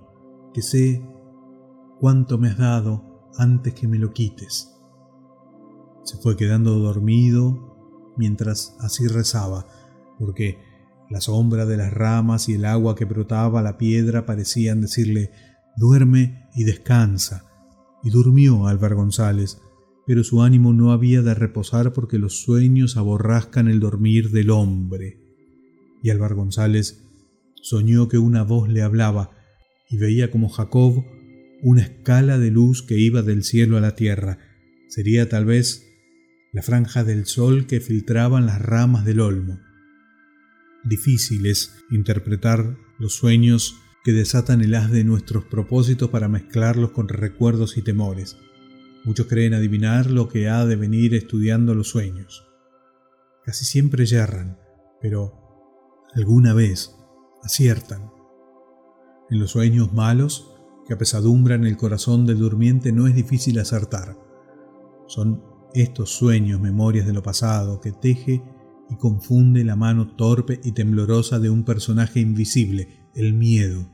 que 0.53 0.63
sé 0.63 1.03
cuánto 2.03 2.37
me 2.37 2.49
has 2.49 2.59
dado 2.59 3.31
antes 3.39 3.75
que 3.75 3.87
me 3.87 3.97
lo 3.97 4.13
quites. 4.13 4.75
Se 6.03 6.17
fue 6.17 6.37
quedando 6.37 6.77
dormido 6.81 8.13
mientras 8.17 8.77
así 8.81 9.07
rezaba, 9.07 9.69
porque 10.19 10.59
la 11.11 11.21
sombra 11.21 11.65
de 11.65 11.77
las 11.77 11.93
ramas 11.95 12.49
y 12.49 12.55
el 12.55 12.65
agua 12.65 12.97
que 12.97 13.05
brotaba 13.05 13.63
la 13.63 13.79
piedra 13.79 14.27
parecían 14.27 14.81
decirle 14.81 15.31
duerme 15.77 16.49
y 16.57 16.65
descansa. 16.65 17.45
Y 18.03 18.11
durmió 18.11 18.67
Álvar 18.67 18.97
González, 18.97 19.61
pero 20.05 20.25
su 20.25 20.43
ánimo 20.43 20.73
no 20.73 20.91
había 20.91 21.23
de 21.23 21.35
reposar 21.35 21.93
porque 21.93 22.19
los 22.19 22.43
sueños 22.43 22.97
aborrascan 22.97 23.69
el 23.69 23.79
dormir 23.79 24.33
del 24.33 24.51
hombre. 24.51 25.21
Y 26.03 26.11
Álvar 26.11 26.35
González 26.35 27.05
soñó 27.63 28.09
que 28.09 28.19
una 28.19 28.43
voz 28.43 28.69
le 28.69 28.83
hablaba 28.83 29.31
y 29.89 29.99
veía 29.99 30.33
como 30.33 30.49
Jacob 30.49 31.05
una 31.63 31.83
escala 31.83 32.39
de 32.39 32.51
luz 32.51 32.83
que 32.83 32.99
iba 32.99 33.23
del 33.23 33.45
cielo 33.45 33.79
a 33.79 33.81
la 33.81 33.95
tierra. 33.95 34.39
Sería 34.89 35.29
tal 35.29 35.47
vez 35.47 35.87
la 36.53 36.61
franja 36.61 37.05
del 37.05 37.25
sol 37.25 37.67
que 37.67 37.81
filtraban 37.81 38.47
las 38.47 38.61
ramas 38.61 39.05
del 39.05 39.21
olmo. 39.21 39.61
Difícil 40.85 41.47
es 41.47 41.77
interpretar 41.91 42.77
los 42.99 43.15
sueños 43.15 43.77
que 44.05 44.13
desatan 44.13 44.61
el 44.61 44.75
haz 44.75 44.91
de 44.91 45.05
nuestros 45.05 45.45
propósitos 45.45 46.11
para 46.11 46.29
mezclarlos 46.29 46.91
con 46.91 47.09
recuerdos 47.09 47.77
y 47.77 47.83
temores. 47.83 48.37
Muchos 49.05 49.29
creen 49.29 49.55
adivinar 49.55 50.11
lo 50.11 50.29
que 50.29 50.49
ha 50.49 50.67
de 50.67 50.75
venir 50.75 51.15
estudiando 51.15 51.75
los 51.77 51.89
sueños. 51.89 52.45
Casi 53.45 53.65
siempre 53.65 54.05
yerran, 54.05 54.59
pero 55.01 55.33
alguna 56.15 56.55
vez 56.55 56.93
aciertan. 57.45 58.11
En 59.31 59.39
los 59.39 59.53
sueños 59.53 59.93
malos, 59.93 60.52
que 60.93 60.97
apesadumbran 60.97 61.65
el 61.65 61.79
corazón 61.79 62.27
del 62.27 62.39
durmiente 62.39 62.93
no 62.93 63.07
es 63.07 63.15
difícil 63.15 63.59
acertar. 63.59 64.15
Son 65.07 65.43
estos 65.73 66.11
sueños 66.11 66.61
memorias 66.61 67.07
de 67.07 67.15
lo 67.15 67.23
pasado 67.23 67.81
que 67.81 67.93
teje 67.93 68.43
y 68.91 68.97
confunde 68.97 69.65
la 69.65 69.75
mano 69.75 70.15
torpe 70.17 70.61
y 70.63 70.73
temblorosa 70.73 71.39
de 71.39 71.49
un 71.49 71.65
personaje 71.65 72.21
invisible, 72.21 73.09
el 73.15 73.33
miedo. 73.33 73.89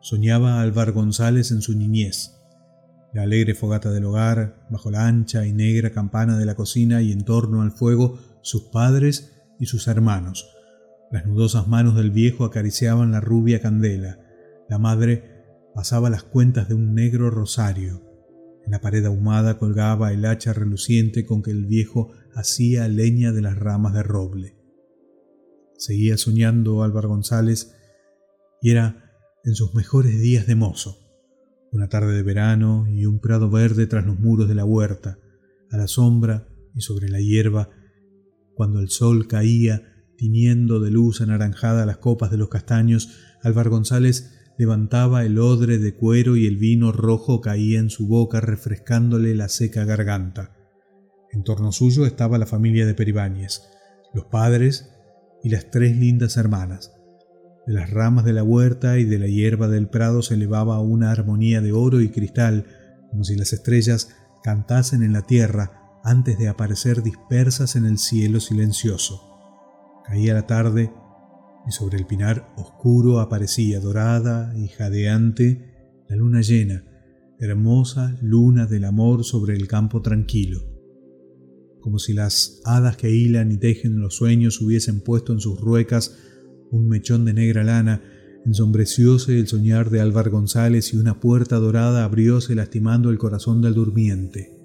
Soñaba 0.00 0.62
Álvar 0.62 0.92
González 0.92 1.50
en 1.50 1.60
su 1.60 1.76
niñez. 1.76 2.38
La 3.12 3.24
alegre 3.24 3.54
fogata 3.54 3.90
del 3.90 4.06
hogar, 4.06 4.66
bajo 4.70 4.90
la 4.90 5.06
ancha 5.06 5.46
y 5.46 5.52
negra 5.52 5.90
campana 5.90 6.38
de 6.38 6.46
la 6.46 6.54
cocina 6.54 7.02
y 7.02 7.12
en 7.12 7.26
torno 7.26 7.60
al 7.60 7.72
fuego, 7.72 8.18
sus 8.40 8.62
padres 8.62 9.42
y 9.60 9.66
sus 9.66 9.88
hermanos. 9.88 10.48
Las 11.10 11.26
nudosas 11.26 11.68
manos 11.68 11.96
del 11.96 12.10
viejo 12.10 12.46
acariciaban 12.46 13.12
la 13.12 13.20
rubia 13.20 13.60
candela. 13.60 14.18
La 14.70 14.78
madre 14.78 15.31
pasaba 15.74 16.10
las 16.10 16.22
cuentas 16.22 16.68
de 16.68 16.74
un 16.74 16.94
negro 16.94 17.30
rosario. 17.30 18.02
En 18.64 18.72
la 18.72 18.80
pared 18.80 19.04
ahumada 19.04 19.58
colgaba 19.58 20.12
el 20.12 20.24
hacha 20.24 20.52
reluciente 20.52 21.24
con 21.24 21.42
que 21.42 21.50
el 21.50 21.66
viejo 21.66 22.12
hacía 22.34 22.86
leña 22.88 23.32
de 23.32 23.42
las 23.42 23.58
ramas 23.58 23.94
de 23.94 24.02
roble. 24.02 24.56
Seguía 25.76 26.16
soñando 26.16 26.82
Álvaro 26.82 27.08
González 27.08 27.74
y 28.60 28.70
era 28.70 29.12
en 29.44 29.54
sus 29.54 29.74
mejores 29.74 30.20
días 30.20 30.46
de 30.46 30.54
mozo. 30.54 30.98
Una 31.72 31.88
tarde 31.88 32.14
de 32.14 32.22
verano 32.22 32.86
y 32.86 33.06
un 33.06 33.18
prado 33.18 33.50
verde 33.50 33.86
tras 33.86 34.06
los 34.06 34.18
muros 34.18 34.48
de 34.48 34.54
la 34.54 34.64
huerta, 34.64 35.18
a 35.70 35.76
la 35.76 35.88
sombra 35.88 36.46
y 36.74 36.82
sobre 36.82 37.08
la 37.08 37.20
hierba, 37.20 37.70
cuando 38.54 38.80
el 38.80 38.90
sol 38.90 39.26
caía 39.26 39.82
tiñendo 40.16 40.78
de 40.78 40.90
luz 40.90 41.20
anaranjada 41.20 41.86
las 41.86 41.96
copas 41.96 42.30
de 42.30 42.36
los 42.36 42.48
castaños, 42.48 43.18
Álvaro 43.42 43.70
González 43.70 44.41
levantaba 44.58 45.24
el 45.24 45.38
odre 45.38 45.78
de 45.78 45.94
cuero 45.94 46.36
y 46.36 46.46
el 46.46 46.56
vino 46.56 46.92
rojo 46.92 47.40
caía 47.40 47.78
en 47.78 47.90
su 47.90 48.06
boca 48.06 48.40
refrescándole 48.40 49.34
la 49.34 49.48
seca 49.48 49.84
garganta. 49.84 50.56
En 51.32 51.42
torno 51.42 51.72
suyo 51.72 52.04
estaba 52.04 52.38
la 52.38 52.46
familia 52.46 52.86
de 52.86 52.94
Peribáñez, 52.94 53.62
los 54.12 54.26
padres 54.26 54.90
y 55.42 55.48
las 55.48 55.70
tres 55.70 55.96
lindas 55.96 56.36
hermanas. 56.36 56.92
De 57.66 57.72
las 57.72 57.90
ramas 57.90 58.24
de 58.24 58.32
la 58.32 58.42
huerta 58.42 58.98
y 58.98 59.04
de 59.04 59.18
la 59.18 59.26
hierba 59.26 59.68
del 59.68 59.88
prado 59.88 60.22
se 60.22 60.34
elevaba 60.34 60.80
una 60.80 61.10
armonía 61.10 61.60
de 61.60 61.72
oro 61.72 62.00
y 62.00 62.10
cristal, 62.10 62.66
como 63.10 63.24
si 63.24 63.36
las 63.36 63.52
estrellas 63.52 64.14
cantasen 64.42 65.02
en 65.02 65.12
la 65.12 65.22
tierra 65.22 66.00
antes 66.04 66.38
de 66.38 66.48
aparecer 66.48 67.02
dispersas 67.02 67.76
en 67.76 67.86
el 67.86 67.98
cielo 67.98 68.40
silencioso. 68.40 69.22
Caía 70.04 70.34
la 70.34 70.46
tarde 70.46 70.92
y 71.66 71.72
sobre 71.72 71.98
el 71.98 72.06
pinar 72.06 72.52
oscuro 72.56 73.20
aparecía 73.20 73.80
dorada 73.80 74.52
y 74.56 74.68
jadeante 74.68 75.72
la 76.08 76.16
luna 76.16 76.40
llena, 76.40 76.84
hermosa 77.38 78.18
luna 78.20 78.66
del 78.66 78.84
amor 78.84 79.24
sobre 79.24 79.56
el 79.56 79.68
campo 79.68 80.02
tranquilo. 80.02 80.60
Como 81.80 81.98
si 81.98 82.12
las 82.12 82.60
hadas 82.64 82.96
que 82.96 83.10
hilan 83.10 83.50
y 83.50 83.58
tejen 83.58 84.00
los 84.00 84.16
sueños 84.16 84.60
hubiesen 84.60 85.00
puesto 85.00 85.32
en 85.32 85.40
sus 85.40 85.60
ruecas 85.60 86.16
un 86.70 86.88
mechón 86.88 87.24
de 87.24 87.34
negra 87.34 87.64
lana, 87.64 88.02
ensombrecióse 88.44 89.38
el 89.38 89.46
soñar 89.46 89.90
de 89.90 90.00
Álvar 90.00 90.30
González 90.30 90.92
y 90.94 90.96
una 90.96 91.20
puerta 91.20 91.56
dorada 91.56 92.04
abrióse 92.04 92.54
lastimando 92.54 93.10
el 93.10 93.18
corazón 93.18 93.62
del 93.62 93.74
durmiente. 93.74 94.58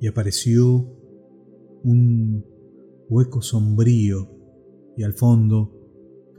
Y 0.00 0.06
apareció 0.06 0.98
un 1.82 2.44
hueco 3.08 3.42
sombrío 3.42 4.30
y 4.96 5.02
al 5.02 5.14
fondo 5.14 5.79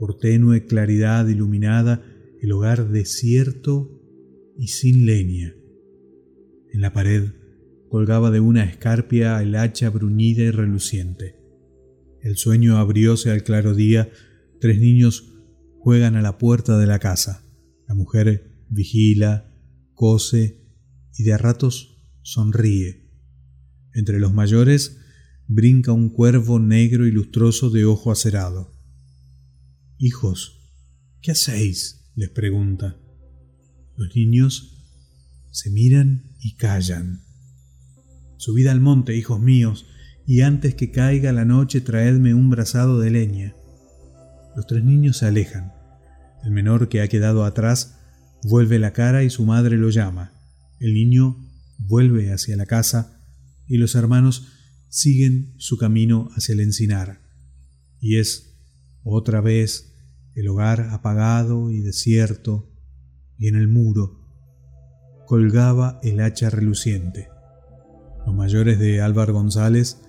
por 0.02 0.18
tenue 0.18 0.66
claridad 0.66 1.28
iluminada 1.28 2.04
el 2.40 2.50
hogar 2.50 2.88
desierto 2.90 4.02
y 4.58 4.66
sin 4.66 5.06
leña. 5.06 5.54
En 6.72 6.80
la 6.80 6.92
pared 6.92 7.30
colgaba 7.88 8.32
de 8.32 8.40
una 8.40 8.64
escarpia 8.64 9.40
el 9.40 9.54
hacha 9.54 9.90
bruñida 9.90 10.42
y 10.42 10.50
reluciente. 10.50 11.36
El 12.20 12.36
sueño 12.36 12.78
abrióse 12.78 13.30
al 13.30 13.44
claro 13.44 13.76
día, 13.76 14.10
tres 14.60 14.80
niños 14.80 15.34
juegan 15.78 16.16
a 16.16 16.20
la 16.20 16.36
puerta 16.36 16.78
de 16.78 16.88
la 16.88 16.98
casa. 16.98 17.46
La 17.86 17.94
mujer 17.94 18.64
vigila, 18.70 19.54
cose 19.94 20.66
y 21.16 21.22
de 21.22 21.32
a 21.32 21.38
ratos 21.38 22.02
sonríe. 22.22 23.08
Entre 23.94 24.18
los 24.18 24.34
mayores 24.34 24.98
brinca 25.46 25.92
un 25.92 26.08
cuervo 26.08 26.58
negro 26.58 27.06
y 27.06 27.12
lustroso 27.12 27.70
de 27.70 27.84
ojo 27.84 28.10
acerado. 28.10 28.81
Hijos, 30.04 30.58
¿qué 31.20 31.30
hacéis? 31.30 32.10
les 32.16 32.28
pregunta. 32.28 32.96
Los 33.96 34.16
niños 34.16 34.84
se 35.52 35.70
miran 35.70 36.34
y 36.40 36.56
callan. 36.56 37.22
Subid 38.36 38.66
al 38.66 38.80
monte, 38.80 39.16
hijos 39.16 39.38
míos, 39.38 39.86
y 40.26 40.40
antes 40.40 40.74
que 40.74 40.90
caiga 40.90 41.30
la 41.30 41.44
noche 41.44 41.80
traedme 41.80 42.34
un 42.34 42.50
brazado 42.50 42.98
de 42.98 43.12
leña. 43.12 43.54
Los 44.56 44.66
tres 44.66 44.82
niños 44.82 45.18
se 45.18 45.26
alejan. 45.26 45.72
El 46.42 46.50
menor 46.50 46.88
que 46.88 47.00
ha 47.00 47.06
quedado 47.06 47.44
atrás 47.44 47.96
vuelve 48.42 48.80
la 48.80 48.92
cara 48.92 49.22
y 49.22 49.30
su 49.30 49.44
madre 49.44 49.76
lo 49.76 49.88
llama. 49.90 50.32
El 50.80 50.94
niño 50.94 51.48
vuelve 51.78 52.32
hacia 52.32 52.56
la 52.56 52.66
casa 52.66 53.22
y 53.68 53.76
los 53.76 53.94
hermanos 53.94 54.48
siguen 54.88 55.54
su 55.58 55.78
camino 55.78 56.28
hacia 56.34 56.54
el 56.54 56.60
encinar. 56.60 57.20
Y 58.00 58.16
es 58.16 58.56
otra 59.04 59.40
vez 59.40 59.91
el 60.34 60.48
hogar 60.48 60.88
apagado 60.90 61.70
y 61.70 61.80
desierto, 61.80 62.70
y 63.38 63.48
en 63.48 63.56
el 63.56 63.68
muro 63.68 64.22
colgaba 65.26 65.98
el 66.02 66.20
hacha 66.20 66.50
reluciente. 66.50 67.28
Los 68.26 68.34
mayores 68.34 68.78
de 68.78 69.00
Álvar 69.00 69.32
González 69.32 70.02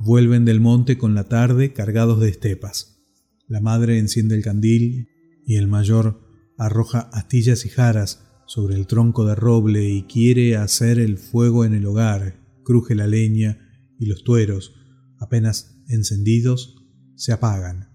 vuelven 0.00 0.44
del 0.44 0.60
monte 0.60 0.98
con 0.98 1.14
la 1.14 1.24
tarde 1.24 1.72
cargados 1.72 2.20
de 2.20 2.28
estepas. 2.28 3.02
La 3.46 3.60
madre 3.60 3.98
enciende 3.98 4.34
el 4.34 4.42
candil 4.42 5.08
y 5.46 5.56
el 5.56 5.68
mayor 5.68 6.20
arroja 6.56 7.10
astillas 7.12 7.66
y 7.66 7.68
jaras 7.68 8.24
sobre 8.46 8.74
el 8.76 8.86
tronco 8.86 9.24
de 9.24 9.34
roble 9.34 9.88
y 9.88 10.04
quiere 10.04 10.56
hacer 10.56 10.98
el 10.98 11.18
fuego 11.18 11.64
en 11.64 11.74
el 11.74 11.86
hogar. 11.86 12.40
Cruje 12.64 12.94
la 12.94 13.06
leña 13.06 13.58
y 13.98 14.06
los 14.06 14.24
tueros, 14.24 14.74
apenas 15.18 15.78
encendidos, 15.88 16.76
se 17.16 17.32
apagan. 17.32 17.93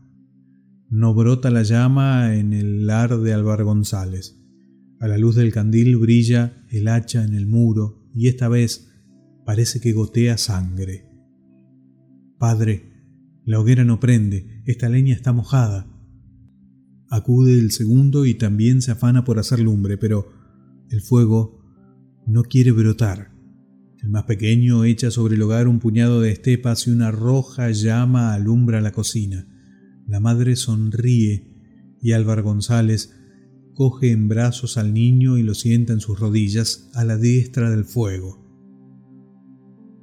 No 0.92 1.14
brota 1.14 1.52
la 1.52 1.62
llama 1.62 2.36
en 2.36 2.52
el 2.52 2.88
lar 2.88 3.20
de 3.20 3.32
Álvar 3.32 3.64
González. 3.64 4.42
A 5.00 5.08
la 5.08 5.20
luz 5.20 5.36
del 5.36 5.54
candil 5.54 5.98
brilla 5.98 6.66
el 6.68 6.88
hacha 6.88 7.24
en 7.24 7.36
el 7.36 7.46
muro 7.46 8.10
y 8.16 8.28
esta 8.28 8.48
vez 8.48 8.92
parece 9.46 9.80
que 9.80 9.94
gotea 9.94 10.40
sangre. 10.40 11.06
Padre, 12.40 12.92
la 13.46 13.60
hoguera 13.60 13.84
no 13.84 14.00
prende, 14.00 14.64
esta 14.66 14.90
leña 14.90 15.14
está 15.14 15.32
mojada. 15.32 15.88
Acude 17.08 17.60
el 17.60 17.72
segundo 17.72 18.26
y 18.26 18.34
también 18.34 18.82
se 18.82 18.92
afana 18.92 19.24
por 19.24 19.38
hacer 19.38 19.60
lumbre, 19.60 19.98
pero 20.00 20.32
el 20.90 21.02
fuego 21.02 21.64
no 22.26 22.42
quiere 22.44 22.72
brotar. 22.72 23.32
El 24.02 24.10
más 24.10 24.24
pequeño 24.24 24.86
echa 24.86 25.12
sobre 25.12 25.36
el 25.36 25.42
hogar 25.44 25.68
un 25.68 25.80
puñado 25.80 26.20
de 26.20 26.32
estepas 26.32 26.88
y 26.88 26.92
una 26.92 27.12
roja 27.12 27.70
llama 27.70 28.34
alumbra 28.34 28.82
la 28.82 28.92
cocina. 28.92 29.46
La 30.10 30.20
madre 30.20 30.56
sonríe 30.56 31.46
y 32.02 32.14
Álvar 32.14 32.42
González 32.42 33.14
coge 33.76 34.12
en 34.12 34.28
brazos 34.28 34.76
al 34.78 34.92
niño 34.92 35.38
y 35.38 35.44
lo 35.44 35.54
sienta 35.54 35.94
en 35.94 36.00
sus 36.00 36.20
rodillas 36.20 36.90
a 36.96 37.06
la 37.06 37.16
diestra 37.16 37.70
del 37.70 37.86
fuego. 37.86 38.44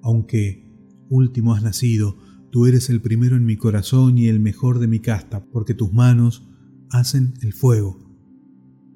Aunque 0.02 0.64
último 1.10 1.54
has 1.54 1.64
nacido, 1.64 2.18
tú 2.52 2.66
eres 2.66 2.88
el 2.88 3.02
primero 3.02 3.34
en 3.34 3.44
mi 3.44 3.56
corazón 3.56 4.16
y 4.16 4.28
el 4.28 4.38
mejor 4.38 4.78
de 4.78 4.86
mi 4.86 5.00
casta, 5.00 5.44
porque 5.46 5.74
tus 5.74 5.92
manos 5.92 6.48
hacen 6.88 7.34
el 7.42 7.52
fuego. 7.52 7.98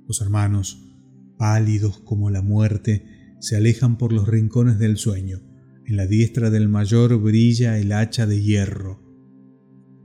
Los 0.07 0.21
hermanos, 0.21 0.95
pálidos 1.39 1.99
como 1.99 2.31
la 2.31 2.41
muerte, 2.41 3.35
se 3.41 3.57
alejan 3.57 3.99
por 3.99 4.13
los 4.13 4.29
rincones 4.29 4.79
del 4.79 4.97
sueño. 4.97 5.41
En 5.87 5.97
la 5.97 6.07
diestra 6.07 6.51
del 6.51 6.69
mayor 6.69 7.21
brilla 7.21 7.79
el 7.79 7.91
hacha 7.91 8.29
de 8.29 8.41
hierro. 8.41 9.10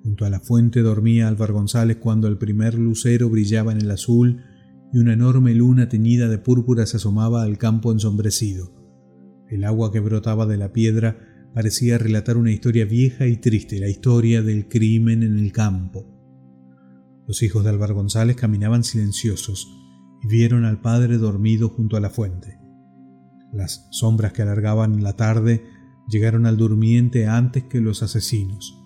Junto 0.05 0.23
a 0.23 0.29
la 0.29 0.39
fuente 0.39 0.83
dormía 0.83 1.27
Álvaro 1.27 1.55
González 1.55 1.97
cuando 1.97 2.27
el 2.27 2.37
primer 2.37 2.75
lucero 2.75 3.27
brillaba 3.27 3.71
en 3.71 3.81
el 3.81 3.89
azul 3.89 4.43
y 4.93 4.99
una 4.99 5.13
enorme 5.13 5.55
luna 5.55 5.89
teñida 5.89 6.29
de 6.29 6.37
púrpura 6.37 6.85
se 6.85 6.97
asomaba 6.97 7.41
al 7.41 7.57
campo 7.57 7.91
ensombrecido. 7.91 8.71
El 9.49 9.63
agua 9.63 9.91
que 9.91 9.99
brotaba 9.99 10.45
de 10.45 10.57
la 10.57 10.71
piedra 10.71 11.49
parecía 11.55 11.97
relatar 11.97 12.37
una 12.37 12.51
historia 12.51 12.85
vieja 12.85 13.25
y 13.25 13.37
triste, 13.37 13.79
la 13.79 13.89
historia 13.89 14.43
del 14.43 14.67
crimen 14.67 15.23
en 15.23 15.39
el 15.39 15.51
campo. 15.51 16.05
Los 17.27 17.41
hijos 17.41 17.63
de 17.63 17.71
Álvaro 17.71 17.95
González 17.95 18.35
caminaban 18.35 18.83
silenciosos 18.83 19.67
y 20.21 20.27
vieron 20.27 20.65
al 20.65 20.81
padre 20.81 21.17
dormido 21.17 21.69
junto 21.69 21.97
a 21.97 21.99
la 21.99 22.11
fuente. 22.11 22.59
Las 23.51 23.87
sombras 23.89 24.33
que 24.33 24.43
alargaban 24.43 25.01
la 25.01 25.15
tarde 25.15 25.63
llegaron 26.07 26.45
al 26.45 26.57
durmiente 26.57 27.25
antes 27.25 27.63
que 27.63 27.81
los 27.81 28.03
asesinos. 28.03 28.84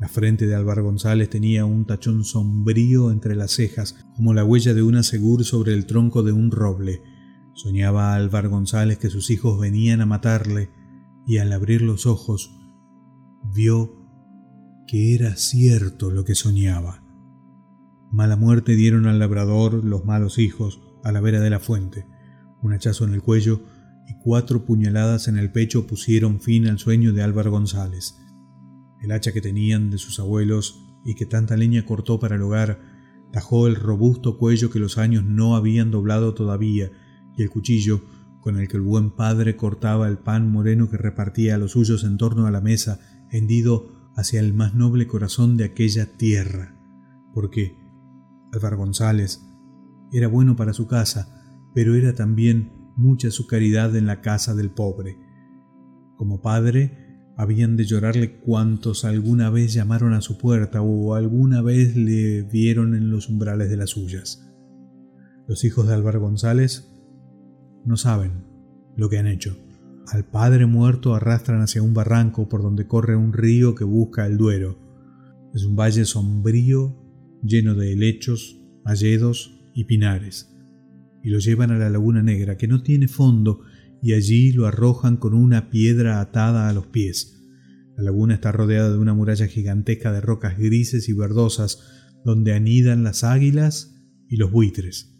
La 0.00 0.08
frente 0.08 0.46
de 0.46 0.54
Álvaro 0.54 0.84
González 0.84 1.28
tenía 1.28 1.64
un 1.64 1.84
tachón 1.84 2.24
sombrío 2.24 3.10
entre 3.10 3.34
las 3.34 3.52
cejas, 3.52 3.96
como 4.14 4.32
la 4.32 4.44
huella 4.44 4.72
de 4.72 4.82
una 4.82 5.02
segur 5.02 5.44
sobre 5.44 5.74
el 5.74 5.86
tronco 5.86 6.22
de 6.22 6.32
un 6.32 6.52
roble. 6.52 7.02
Soñaba 7.54 8.14
Álvaro 8.14 8.50
González 8.50 8.98
que 8.98 9.10
sus 9.10 9.30
hijos 9.30 9.58
venían 9.58 10.00
a 10.00 10.06
matarle, 10.06 10.70
y 11.26 11.38
al 11.38 11.52
abrir 11.52 11.82
los 11.82 12.06
ojos 12.06 12.56
vio 13.52 13.98
que 14.86 15.14
era 15.14 15.36
cierto 15.36 16.10
lo 16.10 16.24
que 16.24 16.34
soñaba. 16.34 17.02
Mala 18.10 18.36
muerte 18.36 18.76
dieron 18.76 19.06
al 19.06 19.18
labrador 19.18 19.84
los 19.84 20.04
malos 20.04 20.38
hijos 20.38 20.80
a 21.04 21.12
la 21.12 21.20
vera 21.20 21.40
de 21.40 21.50
la 21.50 21.58
fuente. 21.58 22.06
Un 22.62 22.72
hachazo 22.72 23.04
en 23.04 23.14
el 23.14 23.22
cuello 23.22 23.62
y 24.08 24.14
cuatro 24.22 24.64
puñaladas 24.64 25.28
en 25.28 25.36
el 25.36 25.50
pecho 25.50 25.86
pusieron 25.86 26.40
fin 26.40 26.66
al 26.66 26.78
sueño 26.78 27.12
de 27.12 27.22
Álvaro 27.22 27.50
González. 27.50 28.14
El 29.00 29.12
hacha 29.12 29.32
que 29.32 29.40
tenían 29.40 29.90
de 29.90 29.98
sus 29.98 30.18
abuelos 30.18 30.84
y 31.04 31.14
que 31.14 31.26
tanta 31.26 31.56
leña 31.56 31.86
cortó 31.86 32.18
para 32.18 32.36
el 32.36 32.42
hogar 32.42 32.80
tajó 33.32 33.66
el 33.66 33.76
robusto 33.76 34.38
cuello 34.38 34.70
que 34.70 34.78
los 34.78 34.98
años 34.98 35.24
no 35.24 35.54
habían 35.56 35.90
doblado 35.90 36.34
todavía 36.34 36.90
y 37.36 37.42
el 37.42 37.50
cuchillo 37.50 38.02
con 38.40 38.58
el 38.58 38.68
que 38.68 38.76
el 38.76 38.82
buen 38.82 39.10
padre 39.10 39.56
cortaba 39.56 40.08
el 40.08 40.18
pan 40.18 40.50
moreno 40.50 40.88
que 40.88 40.96
repartía 40.96 41.54
a 41.54 41.58
los 41.58 41.72
suyos 41.72 42.04
en 42.04 42.16
torno 42.16 42.46
a 42.46 42.50
la 42.50 42.60
mesa, 42.60 43.00
hendido 43.30 44.10
hacia 44.16 44.40
el 44.40 44.54
más 44.54 44.74
noble 44.74 45.06
corazón 45.06 45.56
de 45.56 45.64
aquella 45.64 46.16
tierra, 46.16 46.74
porque 47.34 47.76
Álvaro 48.52 48.78
González 48.78 49.42
era 50.12 50.28
bueno 50.28 50.56
para 50.56 50.72
su 50.72 50.86
casa, 50.86 51.60
pero 51.74 51.94
era 51.94 52.14
también 52.14 52.92
mucha 52.96 53.30
su 53.30 53.46
caridad 53.46 53.94
en 53.96 54.06
la 54.06 54.20
casa 54.20 54.54
del 54.54 54.70
pobre. 54.70 55.18
Como 56.16 56.40
padre, 56.40 57.07
habían 57.38 57.76
de 57.76 57.84
llorarle 57.84 58.32
cuantos 58.32 59.04
alguna 59.04 59.48
vez 59.48 59.72
llamaron 59.72 60.12
a 60.12 60.20
su 60.20 60.38
puerta 60.38 60.82
o 60.82 61.14
alguna 61.14 61.62
vez 61.62 61.96
le 61.96 62.42
vieron 62.42 62.96
en 62.96 63.12
los 63.12 63.28
umbrales 63.28 63.70
de 63.70 63.76
las 63.76 63.90
suyas. 63.90 64.44
Los 65.46 65.62
hijos 65.62 65.86
de 65.86 65.94
Álvaro 65.94 66.20
González 66.20 66.90
no 67.84 67.96
saben 67.96 68.44
lo 68.96 69.08
que 69.08 69.18
han 69.18 69.28
hecho. 69.28 69.56
Al 70.08 70.24
padre 70.24 70.66
muerto 70.66 71.14
arrastran 71.14 71.60
hacia 71.60 71.80
un 71.80 71.94
barranco 71.94 72.48
por 72.48 72.60
donde 72.60 72.88
corre 72.88 73.14
un 73.14 73.32
río 73.32 73.76
que 73.76 73.84
busca 73.84 74.26
el 74.26 74.36
Duero. 74.36 74.76
Es 75.54 75.64
un 75.64 75.76
valle 75.76 76.06
sombrío, 76.06 76.96
lleno 77.44 77.76
de 77.76 77.92
helechos, 77.92 78.60
alledos 78.84 79.60
y 79.74 79.84
pinares, 79.84 80.52
y 81.22 81.28
lo 81.28 81.38
llevan 81.38 81.70
a 81.70 81.78
la 81.78 81.88
laguna 81.88 82.20
negra, 82.20 82.56
que 82.56 82.66
no 82.66 82.82
tiene 82.82 83.06
fondo, 83.06 83.60
y 84.02 84.12
allí 84.12 84.52
lo 84.52 84.66
arrojan 84.66 85.16
con 85.16 85.34
una 85.34 85.70
piedra 85.70 86.20
atada 86.20 86.68
a 86.68 86.72
los 86.72 86.86
pies. 86.86 87.38
La 87.96 88.04
laguna 88.04 88.34
está 88.34 88.52
rodeada 88.52 88.90
de 88.90 88.98
una 88.98 89.14
muralla 89.14 89.46
gigantesca 89.46 90.12
de 90.12 90.20
rocas 90.20 90.56
grises 90.56 91.08
y 91.08 91.12
verdosas, 91.12 91.80
donde 92.24 92.52
anidan 92.52 93.02
las 93.02 93.24
águilas 93.24 93.96
y 94.28 94.36
los 94.36 94.52
buitres. 94.52 95.14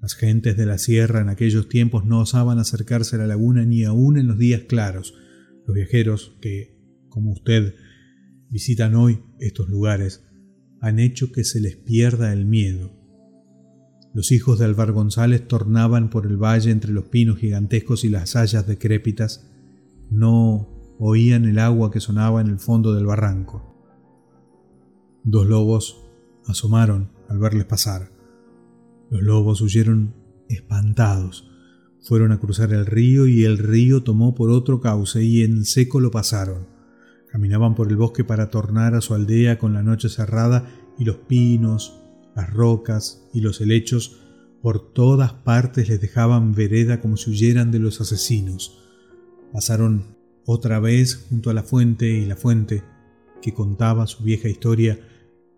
Las 0.00 0.14
gentes 0.14 0.56
de 0.56 0.66
la 0.66 0.78
sierra 0.78 1.20
en 1.20 1.28
aquellos 1.28 1.68
tiempos 1.68 2.04
no 2.04 2.20
osaban 2.20 2.58
acercarse 2.58 3.14
a 3.14 3.20
la 3.20 3.28
laguna 3.28 3.64
ni 3.64 3.84
aún 3.84 4.18
en 4.18 4.26
los 4.26 4.36
días 4.36 4.62
claros. 4.62 5.14
Los 5.64 5.76
viajeros 5.76 6.36
que, 6.40 6.76
como 7.08 7.32
usted, 7.32 7.76
visitan 8.50 8.96
hoy 8.96 9.20
estos 9.38 9.68
lugares, 9.68 10.24
han 10.80 10.98
hecho 10.98 11.30
que 11.30 11.44
se 11.44 11.60
les 11.60 11.76
pierda 11.76 12.32
el 12.32 12.46
miedo. 12.46 13.01
Los 14.14 14.30
hijos 14.30 14.58
de 14.58 14.66
Alvar 14.66 14.92
González 14.92 15.48
tornaban 15.48 16.10
por 16.10 16.26
el 16.26 16.36
valle 16.36 16.70
entre 16.70 16.92
los 16.92 17.04
pinos 17.04 17.38
gigantescos 17.38 18.04
y 18.04 18.10
las 18.10 18.36
hayas 18.36 18.66
decrépitas. 18.66 19.50
No 20.10 20.68
oían 20.98 21.46
el 21.46 21.58
agua 21.58 21.90
que 21.90 22.00
sonaba 22.00 22.42
en 22.42 22.48
el 22.48 22.58
fondo 22.58 22.92
del 22.92 23.06
barranco. 23.06 23.74
Dos 25.24 25.46
lobos 25.46 26.04
asomaron 26.46 27.10
al 27.28 27.38
verles 27.38 27.64
pasar. 27.64 28.12
Los 29.08 29.22
lobos 29.22 29.62
huyeron 29.62 30.14
espantados. 30.48 31.48
Fueron 32.02 32.32
a 32.32 32.40
cruzar 32.40 32.72
el 32.72 32.84
río 32.84 33.26
y 33.26 33.44
el 33.44 33.56
río 33.56 34.02
tomó 34.02 34.34
por 34.34 34.50
otro 34.50 34.80
cauce 34.80 35.22
y 35.22 35.42
en 35.42 35.64
seco 35.64 36.00
lo 36.00 36.10
pasaron. 36.10 36.66
Caminaban 37.30 37.74
por 37.74 37.88
el 37.88 37.96
bosque 37.96 38.24
para 38.24 38.50
tornar 38.50 38.94
a 38.94 39.00
su 39.00 39.14
aldea 39.14 39.58
con 39.58 39.72
la 39.72 39.82
noche 39.82 40.10
cerrada 40.10 40.68
y 40.98 41.04
los 41.04 41.16
pinos, 41.16 42.01
las 42.34 42.50
rocas 42.50 43.28
y 43.32 43.40
los 43.40 43.60
helechos 43.60 44.20
por 44.62 44.92
todas 44.92 45.32
partes 45.32 45.88
les 45.88 46.00
dejaban 46.00 46.54
vereda 46.54 47.00
como 47.00 47.16
si 47.16 47.30
huyeran 47.30 47.70
de 47.70 47.80
los 47.80 48.00
asesinos. 48.00 48.78
Pasaron 49.52 50.16
otra 50.46 50.80
vez 50.80 51.26
junto 51.28 51.50
a 51.50 51.54
la 51.54 51.62
fuente 51.62 52.08
y 52.08 52.24
la 52.26 52.36
fuente, 52.36 52.84
que 53.40 53.52
contaba 53.52 54.06
su 54.06 54.22
vieja 54.22 54.48
historia, 54.48 55.00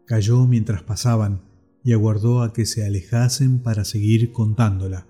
cayó 0.06 0.46
mientras 0.46 0.82
pasaban 0.82 1.42
y 1.84 1.92
aguardó 1.92 2.42
a 2.42 2.52
que 2.52 2.64
se 2.64 2.84
alejasen 2.84 3.60
para 3.60 3.84
seguir 3.84 4.32
contándola. 4.32 5.06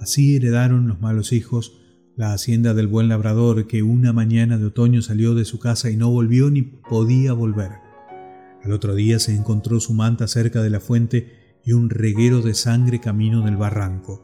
Así 0.00 0.36
heredaron 0.36 0.88
los 0.88 1.00
malos 1.00 1.32
hijos 1.32 1.78
la 2.16 2.32
hacienda 2.32 2.74
del 2.74 2.88
buen 2.88 3.08
labrador 3.08 3.66
que 3.66 3.82
una 3.82 4.12
mañana 4.12 4.58
de 4.58 4.66
otoño 4.66 5.00
salió 5.00 5.34
de 5.34 5.44
su 5.44 5.58
casa 5.58 5.90
y 5.90 5.96
no 5.96 6.10
volvió 6.10 6.50
ni 6.50 6.62
podía 6.62 7.32
volver. 7.32 7.81
Al 8.64 8.72
otro 8.72 8.94
día 8.94 9.18
se 9.18 9.34
encontró 9.34 9.80
su 9.80 9.92
manta 9.92 10.28
cerca 10.28 10.62
de 10.62 10.70
la 10.70 10.80
fuente 10.80 11.58
y 11.64 11.72
un 11.72 11.90
reguero 11.90 12.42
de 12.42 12.54
sangre 12.54 13.00
camino 13.00 13.42
del 13.42 13.56
barranco. 13.56 14.22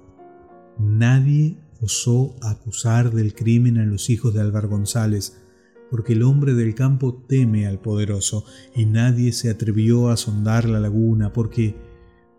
Nadie 0.79 1.59
osó 1.81 2.37
acusar 2.41 3.13
del 3.13 3.35
crimen 3.35 3.79
a 3.79 3.85
los 3.85 4.11
hijos 4.11 4.35
de 4.35 4.41
Álvar 4.41 4.69
González, 4.69 5.43
porque 5.91 6.13
el 6.13 6.23
hombre 6.23 6.55
del 6.55 6.75
campo 6.75 7.25
teme 7.29 7.67
al 7.67 7.81
poderoso, 7.81 8.45
y 8.75 8.85
nadie 8.85 9.33
se 9.33 9.51
atrevió 9.51 10.09
a 10.09 10.17
sondar 10.17 10.69
la 10.69 10.81
laguna 10.81 11.33
porque 11.33 11.75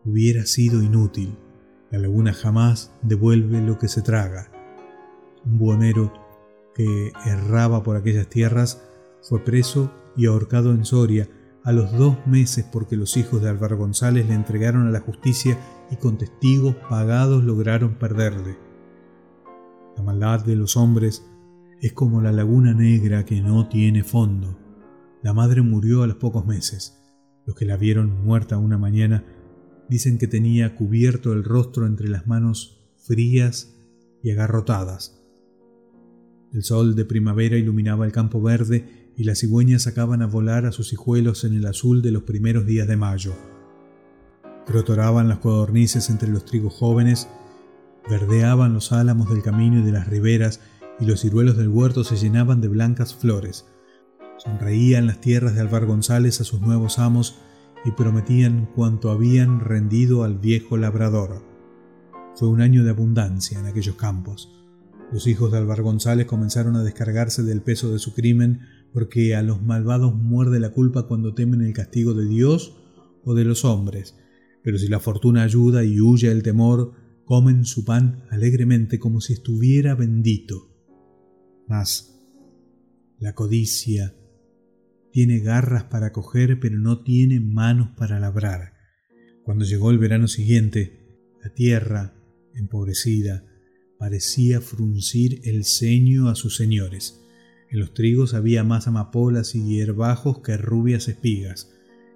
hubiera 0.05 0.45
sido 0.45 0.81
inútil. 0.81 1.35
La 1.91 1.99
laguna 1.99 2.33
jamás 2.33 2.91
devuelve 3.01 3.61
lo 3.61 3.77
que 3.77 3.87
se 3.87 4.01
traga. 4.01 4.51
Un 5.45 5.57
buhonero 5.57 6.13
que 6.75 7.11
erraba 7.25 7.83
por 7.83 7.97
aquellas 7.97 8.29
tierras 8.29 8.83
fue 9.21 9.43
preso 9.43 9.91
y 10.15 10.27
ahorcado 10.27 10.71
en 10.71 10.85
Soria 10.85 11.27
a 11.63 11.71
los 11.71 11.91
dos 11.97 12.17
meses 12.25 12.65
porque 12.71 12.95
los 12.95 13.17
hijos 13.17 13.41
de 13.41 13.49
Álvaro 13.49 13.77
González 13.77 14.27
le 14.27 14.33
entregaron 14.33 14.87
a 14.87 14.91
la 14.91 15.01
justicia 15.01 15.57
y 15.91 15.97
con 15.97 16.17
testigos 16.17 16.75
pagados 16.89 17.43
lograron 17.43 17.95
perderle. 17.95 18.57
La 19.97 20.03
maldad 20.03 20.45
de 20.45 20.55
los 20.55 20.77
hombres 20.77 21.25
es 21.81 21.93
como 21.93 22.21
la 22.21 22.31
laguna 22.31 22.73
negra 22.73 23.25
que 23.25 23.41
no 23.41 23.67
tiene 23.67 24.03
fondo. 24.03 24.57
La 25.21 25.33
madre 25.33 25.61
murió 25.61 26.03
a 26.03 26.07
los 26.07 26.17
pocos 26.17 26.45
meses. 26.45 26.97
Los 27.45 27.55
que 27.55 27.65
la 27.65 27.77
vieron 27.77 28.23
muerta 28.23 28.57
una 28.57 28.77
mañana 28.77 29.25
dicen 29.89 30.17
que 30.17 30.27
tenía 30.27 30.75
cubierto 30.75 31.33
el 31.33 31.43
rostro 31.43 31.85
entre 31.85 32.07
las 32.07 32.27
manos 32.27 32.79
frías 32.97 33.75
y 34.21 34.31
agarrotadas. 34.31 35.19
El 36.53 36.63
sol 36.63 36.95
de 36.95 37.05
primavera 37.05 37.57
iluminaba 37.57 38.05
el 38.05 38.11
campo 38.11 38.41
verde 38.41 38.98
y 39.19 39.25
las 39.25 39.39
cigüeñas 39.39 39.81
sacaban 39.81 40.21
a 40.21 40.27
volar 40.27 40.65
a 40.65 40.71
sus 40.71 40.93
hijuelos 40.93 41.43
en 41.43 41.53
el 41.53 41.65
azul 41.65 42.01
de 42.01 42.11
los 42.11 42.23
primeros 42.23 42.65
días 42.65 42.87
de 42.87 42.95
mayo. 42.95 43.33
Crotoraban 44.65 45.27
las 45.27 45.39
codornices 45.39 46.09
entre 46.09 46.29
los 46.29 46.45
trigos 46.45 46.73
jóvenes, 46.73 47.27
verdeaban 48.09 48.73
los 48.73 48.93
álamos 48.93 49.29
del 49.29 49.43
camino 49.43 49.79
y 49.79 49.83
de 49.83 49.91
las 49.91 50.07
riberas 50.07 50.61
y 51.01 51.05
los 51.05 51.19
ciruelos 51.19 51.57
del 51.57 51.67
huerto 51.67 52.05
se 52.05 52.15
llenaban 52.15 52.61
de 52.61 52.69
blancas 52.69 53.13
flores. 53.13 53.65
Sonreían 54.37 55.05
las 55.05 55.19
tierras 55.19 55.53
de 55.53 55.59
Alvar 55.59 55.85
González 55.85 56.39
a 56.39 56.45
sus 56.45 56.61
nuevos 56.61 56.97
amos 56.97 57.39
y 57.83 57.91
prometían 57.91 58.69
cuanto 58.73 59.11
habían 59.11 59.59
rendido 59.59 60.23
al 60.23 60.37
viejo 60.37 60.77
labrador. 60.77 61.43
Fue 62.35 62.47
un 62.47 62.61
año 62.61 62.85
de 62.85 62.91
abundancia 62.91 63.59
en 63.59 63.65
aquellos 63.65 63.95
campos. 63.95 64.49
Los 65.11 65.27
hijos 65.27 65.51
de 65.51 65.57
Alvar 65.57 65.81
González 65.81 66.25
comenzaron 66.25 66.77
a 66.77 66.83
descargarse 66.83 67.43
del 67.43 67.61
peso 67.61 67.91
de 67.91 67.99
su 67.99 68.13
crimen 68.13 68.61
porque 68.93 69.35
a 69.35 69.43
los 69.43 69.61
malvados 69.61 70.15
muerde 70.15 70.59
la 70.59 70.71
culpa 70.71 71.07
cuando 71.07 71.33
temen 71.33 71.61
el 71.61 71.73
castigo 71.73 72.13
de 72.13 72.27
Dios 72.27 72.77
o 73.23 73.33
de 73.33 73.45
los 73.45 73.65
hombres. 73.65 74.17
Pero 74.63 74.77
si 74.77 74.87
la 74.87 74.99
fortuna 74.99 75.43
ayuda 75.43 75.83
y 75.83 75.99
huye 75.99 76.31
el 76.31 76.43
temor, 76.43 76.93
comen 77.25 77.65
su 77.65 77.85
pan 77.85 78.23
alegremente 78.29 78.99
como 78.99 79.21
si 79.21 79.33
estuviera 79.33 79.95
bendito. 79.95 80.69
Mas 81.67 82.19
la 83.19 83.33
codicia 83.35 84.15
tiene 85.11 85.39
garras 85.39 85.85
para 85.85 86.11
coger, 86.11 86.59
pero 86.59 86.77
no 86.77 87.03
tiene 87.03 87.39
manos 87.39 87.89
para 87.97 88.19
labrar. 88.19 88.73
Cuando 89.43 89.65
llegó 89.65 89.91
el 89.91 89.97
verano 89.97 90.27
siguiente, 90.27 91.17
la 91.43 91.53
tierra, 91.53 92.15
empobrecida, 92.53 93.43
parecía 93.97 94.61
fruncir 94.61 95.41
el 95.43 95.65
ceño 95.65 96.29
a 96.29 96.35
sus 96.35 96.55
señores. 96.55 97.18
En 97.71 97.79
los 97.79 97.93
trigos 97.93 98.33
había 98.33 98.63
más 98.63 98.87
amapolas 98.87 99.53
y 99.53 99.63
hierbajos 99.63 100.39
que 100.39 100.57
rubias 100.57 101.07
espigas. 101.07 101.71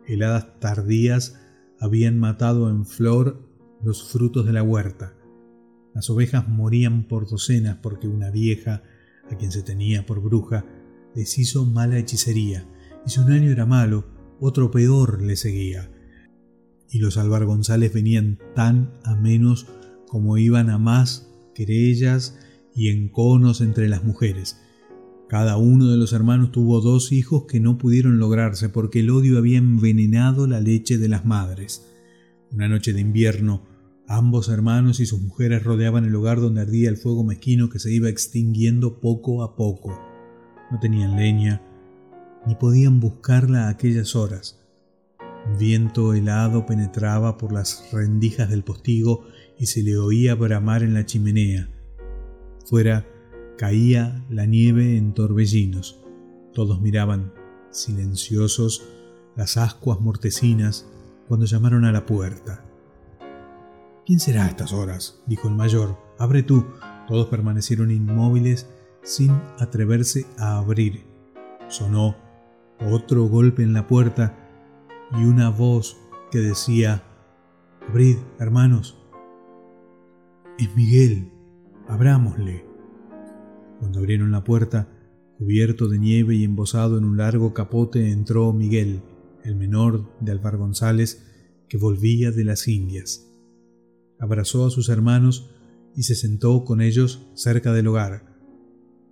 Heladas 0.08 0.60
tardías 0.60 1.40
habían 1.80 2.20
matado 2.20 2.70
en 2.70 2.86
flor 2.86 3.48
los 3.84 4.12
frutos 4.12 4.46
de 4.46 4.54
la 4.54 4.64
huerta. 4.64 5.16
Las 5.94 6.10
ovejas 6.10 6.48
morían 6.48 7.08
por 7.08 7.30
docenas 7.30 7.78
porque 7.82 8.08
una 8.08 8.32
vieja 8.32 8.84
a 9.30 9.38
quien 9.38 9.52
se 9.52 9.64
tenía 9.64 10.06
por 10.06 10.22
bruja, 10.22 10.66
les 11.16 11.38
hizo 11.38 11.66
mala 11.66 11.98
hechicería, 11.98 12.68
y 13.06 13.10
si 13.10 13.20
un 13.20 13.32
año 13.32 13.52
era 13.52 13.66
malo, 13.66 14.06
otro 14.40 14.72
peor 14.72 15.22
le 15.22 15.36
seguía. 15.36 15.92
Y 16.90 17.00
los 17.00 17.18
Álvar 17.18 17.46
González 17.46 17.94
venían 17.94 18.40
tan 18.56 18.94
a 19.04 19.16
menos 19.16 19.68
como 20.08 20.38
iban 20.38 20.70
a 20.70 20.78
más 20.78 21.30
querellas 21.54 22.40
y 22.76 22.90
enconos 22.90 23.62
entre 23.62 23.88
las 23.88 24.04
mujeres. 24.04 24.63
Cada 25.34 25.58
uno 25.58 25.88
de 25.88 25.98
los 25.98 26.14
hermanos 26.14 26.52
tuvo 26.52 26.80
dos 26.80 27.12
hijos 27.12 27.46
que 27.48 27.60
no 27.60 27.80
pudieron 27.80 28.20
lograrse 28.20 28.70
porque 28.70 29.00
el 29.00 29.10
odio 29.10 29.40
había 29.40 29.58
envenenado 29.58 30.46
la 30.46 30.60
leche 30.60 31.00
de 31.00 31.10
las 31.10 31.26
madres. 31.26 31.88
Una 32.52 32.68
noche 32.68 32.94
de 32.94 33.02
invierno, 33.02 33.64
ambos 34.08 34.48
hermanos 34.50 35.00
y 35.00 35.08
sus 35.08 35.24
mujeres 35.24 35.64
rodeaban 35.64 36.06
el 36.06 36.14
hogar 36.14 36.40
donde 36.40 36.62
ardía 36.62 36.88
el 36.88 36.98
fuego 36.98 37.24
mezquino 37.24 37.70
que 37.70 37.80
se 37.80 37.92
iba 37.92 38.10
extinguiendo 38.10 39.00
poco 39.00 39.42
a 39.42 39.56
poco. 39.56 40.00
No 40.70 40.80
tenían 40.80 41.16
leña, 41.16 41.64
ni 42.46 42.54
podían 42.54 43.00
buscarla 43.00 43.66
a 43.66 43.70
aquellas 43.70 44.16
horas. 44.16 44.62
Un 45.50 45.58
viento 45.58 46.14
helado 46.14 46.68
penetraba 46.68 47.40
por 47.40 47.54
las 47.54 47.90
rendijas 47.92 48.52
del 48.52 48.64
postigo 48.64 49.26
y 49.58 49.66
se 49.66 49.82
le 49.82 49.98
oía 49.98 50.36
bramar 50.36 50.84
en 50.84 50.94
la 50.94 51.08
chimenea. 51.08 51.70
Fuera 52.68 53.08
caía 53.58 54.26
la 54.30 54.46
nieve 54.46 54.98
en 54.98 55.14
torbellinos. 55.14 56.00
Todos 56.54 56.82
miraban, 56.82 57.34
silenciosos, 57.72 58.84
las 59.36 59.58
ascuas 59.58 60.00
mortecinas 60.00 60.88
cuando 61.28 61.46
llamaron 61.46 61.86
a 61.86 61.92
la 61.92 62.06
puerta. 62.06 62.64
¿Quién 64.06 64.20
será 64.20 64.46
a 64.46 64.50
estas 64.50 64.74
horas? 64.74 65.22
dijo 65.26 65.48
el 65.48 65.56
mayor. 65.56 65.98
Abre 66.20 66.44
tú. 66.44 66.66
Todos 67.08 67.28
permanecieron 67.28 67.92
inmóviles 67.92 68.70
sin 69.02 69.32
atreverse 69.60 70.26
a 70.38 70.58
abrir. 70.58 71.06
Sonó 71.68 72.16
otro 72.80 73.26
golpe 73.26 73.64
en 73.64 73.74
la 73.74 73.88
puerta 73.88 74.38
y 75.12 75.24
una 75.26 75.50
voz 75.50 75.98
que 76.32 76.40
decía, 76.40 77.04
Abrid, 77.90 78.18
hermanos. 78.40 78.98
Es 80.58 80.76
Miguel, 80.76 81.32
abrámosle. 81.88 82.73
Cuando 83.84 84.00
abrieron 84.00 84.32
la 84.32 84.46
puerta, 84.46 84.88
cubierto 85.38 85.90
de 85.90 86.00
nieve 86.00 86.36
y 86.36 86.46
embosado 86.46 86.98
en 86.98 87.04
un 87.04 87.18
largo 87.18 87.54
capote, 87.54 88.12
entró 88.12 88.54
Miguel, 88.54 89.02
el 89.44 89.58
menor 89.58 90.10
de 90.22 90.32
Alvar 90.32 90.56
González, 90.56 91.28
que 91.68 91.78
volvía 91.78 92.32
de 92.32 92.46
las 92.46 92.70
Indias. 92.70 93.30
Abrazó 94.22 94.66
a 94.66 94.70
sus 94.70 94.88
hermanos 94.88 95.50
y 95.98 96.04
se 96.04 96.16
sentó 96.16 96.64
con 96.64 96.80
ellos 96.80 97.28
cerca 97.34 97.74
del 97.74 97.88
hogar. 97.88 98.40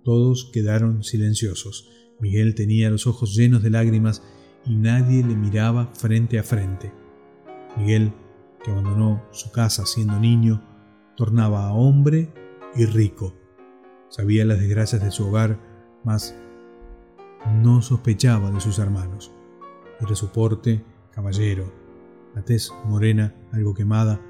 Todos 0.04 0.50
quedaron 0.54 1.04
silenciosos. 1.04 1.90
Miguel 2.18 2.54
tenía 2.54 2.88
los 2.88 3.06
ojos 3.06 3.36
llenos 3.36 3.62
de 3.62 3.68
lágrimas 3.68 4.22
y 4.64 4.74
nadie 4.76 5.22
le 5.22 5.36
miraba 5.36 5.92
frente 5.92 6.38
a 6.38 6.42
frente. 6.42 6.94
Miguel, 7.76 8.14
que 8.64 8.70
abandonó 8.70 9.22
su 9.32 9.52
casa 9.52 9.84
siendo 9.84 10.18
niño, 10.18 10.62
tornaba 11.14 11.66
a 11.66 11.74
hombre 11.74 12.32
y 12.74 12.86
rico. 12.86 13.34
Sabía 14.12 14.44
las 14.44 14.60
desgracias 14.60 15.02
de 15.02 15.10
su 15.10 15.26
hogar, 15.26 15.58
mas 16.04 16.36
no 17.62 17.80
sospechaba 17.80 18.50
de 18.50 18.60
sus 18.60 18.78
hermanos. 18.78 19.32
Era 20.00 20.14
su 20.14 20.28
porte 20.28 20.84
caballero, 21.14 21.72
la 22.34 22.44
tez 22.44 22.70
morena, 22.84 23.34
algo 23.52 23.72
quemada, 23.72 24.20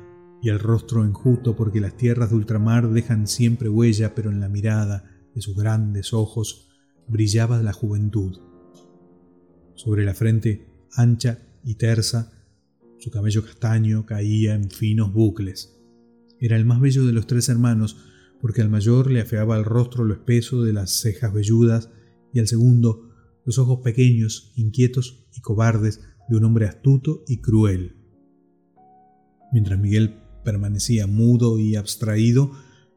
y 0.40 0.50
el 0.50 0.60
rostro 0.60 1.04
enjuto 1.04 1.56
porque 1.56 1.80
las 1.80 1.96
tierras 1.96 2.30
de 2.30 2.36
ultramar 2.36 2.90
dejan 2.90 3.26
siempre 3.26 3.68
huella, 3.68 4.14
pero 4.14 4.30
en 4.30 4.38
la 4.38 4.48
mirada 4.48 5.02
de 5.34 5.42
sus 5.42 5.56
grandes 5.56 6.12
ojos 6.12 6.68
brillaba 7.08 7.60
la 7.60 7.72
juventud. 7.72 8.38
Sobre 9.74 10.04
la 10.04 10.14
frente 10.14 10.64
ancha 10.92 11.40
y 11.64 11.74
tersa, 11.74 12.30
su 13.00 13.10
cabello 13.10 13.44
castaño 13.44 14.06
caía 14.06 14.54
en 14.54 14.70
finos 14.70 15.12
bucles. 15.12 15.76
Era 16.38 16.54
el 16.54 16.66
más 16.66 16.80
bello 16.80 17.04
de 17.04 17.12
los 17.12 17.26
tres 17.26 17.48
hermanos, 17.48 18.11
porque 18.42 18.60
al 18.60 18.68
mayor 18.68 19.08
le 19.08 19.20
afeaba 19.20 19.56
el 19.56 19.64
rostro 19.64 20.04
lo 20.04 20.14
espeso 20.14 20.62
de 20.62 20.72
las 20.72 20.90
cejas 20.90 21.32
velludas 21.32 21.90
y 22.34 22.40
al 22.40 22.48
segundo 22.48 23.08
los 23.44 23.56
ojos 23.58 23.78
pequeños, 23.84 24.52
inquietos 24.56 25.28
y 25.32 25.40
cobardes 25.40 26.00
de 26.28 26.36
un 26.36 26.44
hombre 26.44 26.66
astuto 26.66 27.22
y 27.28 27.40
cruel. 27.40 27.94
Mientras 29.52 29.78
Miguel 29.78 30.16
permanecía 30.44 31.06
mudo 31.06 31.60
y 31.60 31.76
abstraído, 31.76 32.50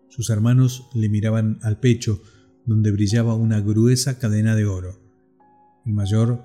sus 0.09 0.31
hermanos 0.31 0.89
le 0.95 1.09
miraban 1.09 1.59
al 1.61 1.79
pecho, 1.79 2.23
donde 2.65 2.89
brillaba 2.89 3.35
una 3.35 3.59
gruesa 3.59 4.17
cadena 4.17 4.55
de 4.55 4.65
oro. 4.65 4.99
El 5.85 5.93
mayor 5.93 6.41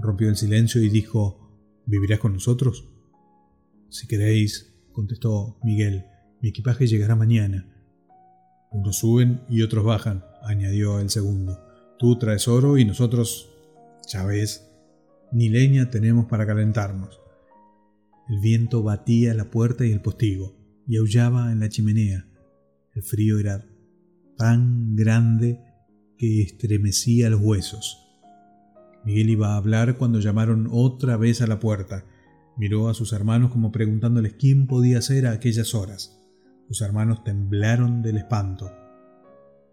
rompió 0.00 0.28
el 0.28 0.36
silencio 0.36 0.80
y 0.80 0.90
dijo, 0.90 1.40
¿Vivirás 1.86 2.20
con 2.20 2.34
nosotros? 2.34 2.88
Si 3.88 4.06
queréis, 4.06 4.72
contestó 4.92 5.58
Miguel, 5.64 6.04
mi 6.40 6.50
equipaje 6.50 6.86
llegará 6.86 7.16
mañana. 7.16 7.73
Unos 8.74 8.96
suben 8.96 9.40
y 9.48 9.62
otros 9.62 9.84
bajan, 9.84 10.24
añadió 10.42 10.98
el 10.98 11.08
segundo. 11.08 11.64
Tú 11.96 12.18
traes 12.18 12.48
oro 12.48 12.76
y 12.76 12.84
nosotros, 12.84 13.48
ya 14.08 14.24
ves, 14.26 14.68
ni 15.30 15.48
leña 15.48 15.90
tenemos 15.90 16.26
para 16.26 16.44
calentarnos. 16.44 17.20
El 18.28 18.40
viento 18.40 18.82
batía 18.82 19.32
la 19.32 19.48
puerta 19.50 19.86
y 19.86 19.92
el 19.92 20.00
postigo, 20.00 20.56
y 20.88 20.96
aullaba 20.96 21.52
en 21.52 21.60
la 21.60 21.68
chimenea. 21.68 22.26
El 22.94 23.02
frío 23.04 23.38
era 23.38 23.64
tan 24.36 24.96
grande 24.96 25.60
que 26.18 26.42
estremecía 26.42 27.30
los 27.30 27.40
huesos. 27.40 28.00
Miguel 29.04 29.30
iba 29.30 29.54
a 29.54 29.56
hablar 29.56 29.96
cuando 29.98 30.18
llamaron 30.18 30.68
otra 30.72 31.16
vez 31.16 31.42
a 31.42 31.46
la 31.46 31.60
puerta. 31.60 32.04
Miró 32.56 32.88
a 32.88 32.94
sus 32.94 33.12
hermanos 33.12 33.52
como 33.52 33.70
preguntándoles 33.70 34.32
quién 34.32 34.66
podía 34.66 35.00
ser 35.00 35.28
a 35.28 35.32
aquellas 35.32 35.76
horas. 35.76 36.23
Sus 36.68 36.80
hermanos 36.82 37.24
temblaron 37.24 38.02
del 38.02 38.16
espanto. 38.16 38.70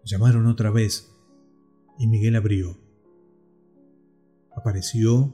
Llamaron 0.04 0.46
otra 0.46 0.70
vez 0.70 1.12
y 1.98 2.06
Miguel 2.06 2.36
abrió. 2.36 2.78
Apareció 4.54 5.32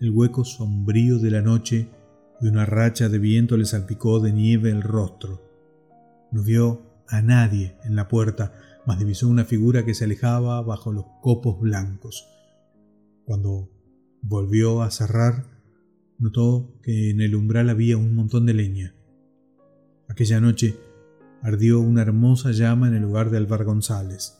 el 0.00 0.10
hueco 0.10 0.44
sombrío 0.44 1.18
de 1.18 1.30
la 1.30 1.42
noche 1.42 1.88
y 2.40 2.48
una 2.48 2.66
racha 2.66 3.08
de 3.08 3.18
viento 3.18 3.56
le 3.56 3.64
salpicó 3.64 4.20
de 4.20 4.32
nieve 4.32 4.70
el 4.70 4.82
rostro. 4.82 5.42
No 6.32 6.42
vio 6.42 6.82
a 7.08 7.22
nadie 7.22 7.76
en 7.84 7.96
la 7.96 8.08
puerta, 8.08 8.52
mas 8.86 8.98
divisó 8.98 9.28
una 9.28 9.44
figura 9.44 9.84
que 9.84 9.94
se 9.94 10.04
alejaba 10.04 10.60
bajo 10.62 10.92
los 10.92 11.06
copos 11.22 11.60
blancos. 11.60 12.28
Cuando 13.24 13.70
volvió 14.22 14.82
a 14.82 14.90
cerrar, 14.90 15.46
notó 16.18 16.78
que 16.82 17.10
en 17.10 17.20
el 17.20 17.34
umbral 17.34 17.70
había 17.70 17.96
un 17.96 18.14
montón 18.14 18.46
de 18.46 18.54
leña. 18.54 18.95
Aquella 20.16 20.40
noche 20.40 20.80
ardió 21.42 21.78
una 21.78 22.00
hermosa 22.00 22.50
llama 22.52 22.88
en 22.88 22.94
el 22.94 23.02
lugar 23.02 23.28
de 23.28 23.36
Alvar 23.36 23.64
González. 23.64 24.38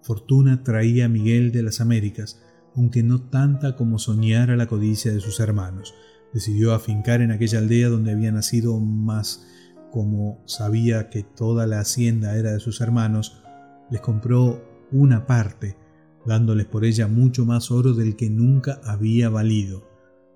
Fortuna 0.00 0.62
traía 0.62 1.04
a 1.04 1.08
Miguel 1.10 1.52
de 1.52 1.62
las 1.62 1.82
Américas, 1.82 2.40
aunque 2.74 3.02
no 3.02 3.20
tanta 3.20 3.76
como 3.76 3.98
soñara 3.98 4.56
la 4.56 4.66
codicia 4.66 5.12
de 5.12 5.20
sus 5.20 5.40
hermanos. 5.40 5.94
Decidió 6.32 6.72
afincar 6.72 7.20
en 7.20 7.32
aquella 7.32 7.58
aldea 7.58 7.90
donde 7.90 8.12
había 8.12 8.32
nacido 8.32 8.80
más 8.80 9.46
como 9.90 10.42
sabía 10.46 11.10
que 11.10 11.22
toda 11.22 11.66
la 11.66 11.80
hacienda 11.80 12.38
era 12.38 12.52
de 12.52 12.60
sus 12.60 12.80
hermanos, 12.80 13.42
les 13.90 14.00
compró 14.00 14.64
una 14.90 15.26
parte, 15.26 15.76
dándoles 16.24 16.64
por 16.64 16.86
ella 16.86 17.08
mucho 17.08 17.44
más 17.44 17.70
oro 17.70 17.92
del 17.92 18.16
que 18.16 18.30
nunca 18.30 18.80
había 18.84 19.28
valido. 19.28 19.86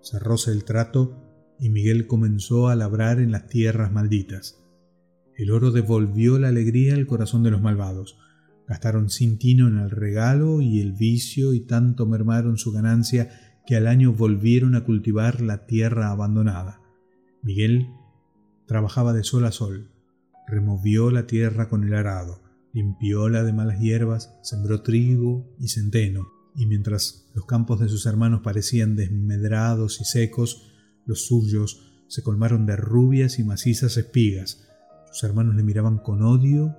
Cerróse 0.02 0.50
el 0.50 0.64
trato 0.64 1.21
y 1.62 1.70
Miguel 1.70 2.08
comenzó 2.08 2.66
a 2.66 2.74
labrar 2.74 3.20
en 3.20 3.30
las 3.30 3.46
tierras 3.46 3.92
malditas. 3.92 4.60
El 5.36 5.52
oro 5.52 5.70
devolvió 5.70 6.36
la 6.40 6.48
alegría 6.48 6.94
al 6.94 7.06
corazón 7.06 7.44
de 7.44 7.52
los 7.52 7.62
malvados. 7.62 8.18
Gastaron 8.66 9.10
sin 9.10 9.38
tino 9.38 9.68
en 9.68 9.78
el 9.78 9.90
regalo 9.90 10.60
y 10.60 10.80
el 10.80 10.92
vicio 10.92 11.54
y 11.54 11.60
tanto 11.60 12.04
mermaron 12.04 12.58
su 12.58 12.72
ganancia 12.72 13.30
que 13.64 13.76
al 13.76 13.86
año 13.86 14.12
volvieron 14.12 14.74
a 14.74 14.82
cultivar 14.82 15.40
la 15.40 15.64
tierra 15.66 16.10
abandonada. 16.10 16.80
Miguel 17.42 17.90
trabajaba 18.66 19.12
de 19.12 19.22
sol 19.22 19.44
a 19.44 19.52
sol, 19.52 19.92
removió 20.48 21.12
la 21.12 21.28
tierra 21.28 21.68
con 21.68 21.84
el 21.84 21.94
arado, 21.94 22.42
limpióla 22.72 23.44
de 23.44 23.52
malas 23.52 23.78
hierbas, 23.78 24.34
sembró 24.42 24.82
trigo 24.82 25.46
y 25.60 25.68
centeno, 25.68 26.26
y 26.56 26.66
mientras 26.66 27.30
los 27.36 27.46
campos 27.46 27.78
de 27.78 27.88
sus 27.88 28.04
hermanos 28.06 28.40
parecían 28.42 28.96
desmedrados 28.96 30.00
y 30.00 30.04
secos, 30.04 30.71
los 31.06 31.26
suyos 31.26 32.04
se 32.08 32.22
colmaron 32.22 32.66
de 32.66 32.76
rubias 32.76 33.38
y 33.38 33.44
macizas 33.44 33.96
espigas. 33.96 34.68
Sus 35.10 35.24
hermanos 35.24 35.54
le 35.54 35.62
miraban 35.62 35.98
con 35.98 36.22
odio 36.22 36.76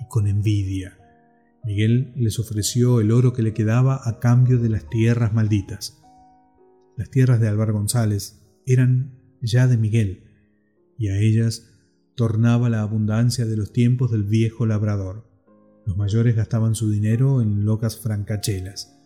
y 0.00 0.08
con 0.08 0.26
envidia. 0.26 0.98
Miguel 1.64 2.12
les 2.16 2.38
ofreció 2.38 3.00
el 3.00 3.10
oro 3.10 3.32
que 3.32 3.42
le 3.42 3.54
quedaba 3.54 4.00
a 4.04 4.18
cambio 4.18 4.58
de 4.58 4.68
las 4.68 4.88
tierras 4.90 5.32
malditas. 5.32 6.02
Las 6.96 7.10
tierras 7.10 7.40
de 7.40 7.48
Álvar 7.48 7.72
González 7.72 8.42
eran 8.66 9.18
ya 9.40 9.66
de 9.66 9.76
Miguel, 9.76 10.24
y 10.98 11.08
a 11.08 11.18
ellas 11.18 11.70
tornaba 12.14 12.68
la 12.68 12.82
abundancia 12.82 13.46
de 13.46 13.56
los 13.56 13.72
tiempos 13.72 14.10
del 14.10 14.24
viejo 14.24 14.66
labrador. 14.66 15.26
Los 15.86 15.96
mayores 15.96 16.36
gastaban 16.36 16.74
su 16.74 16.90
dinero 16.90 17.42
en 17.42 17.64
locas 17.64 17.98
francachelas. 17.98 18.96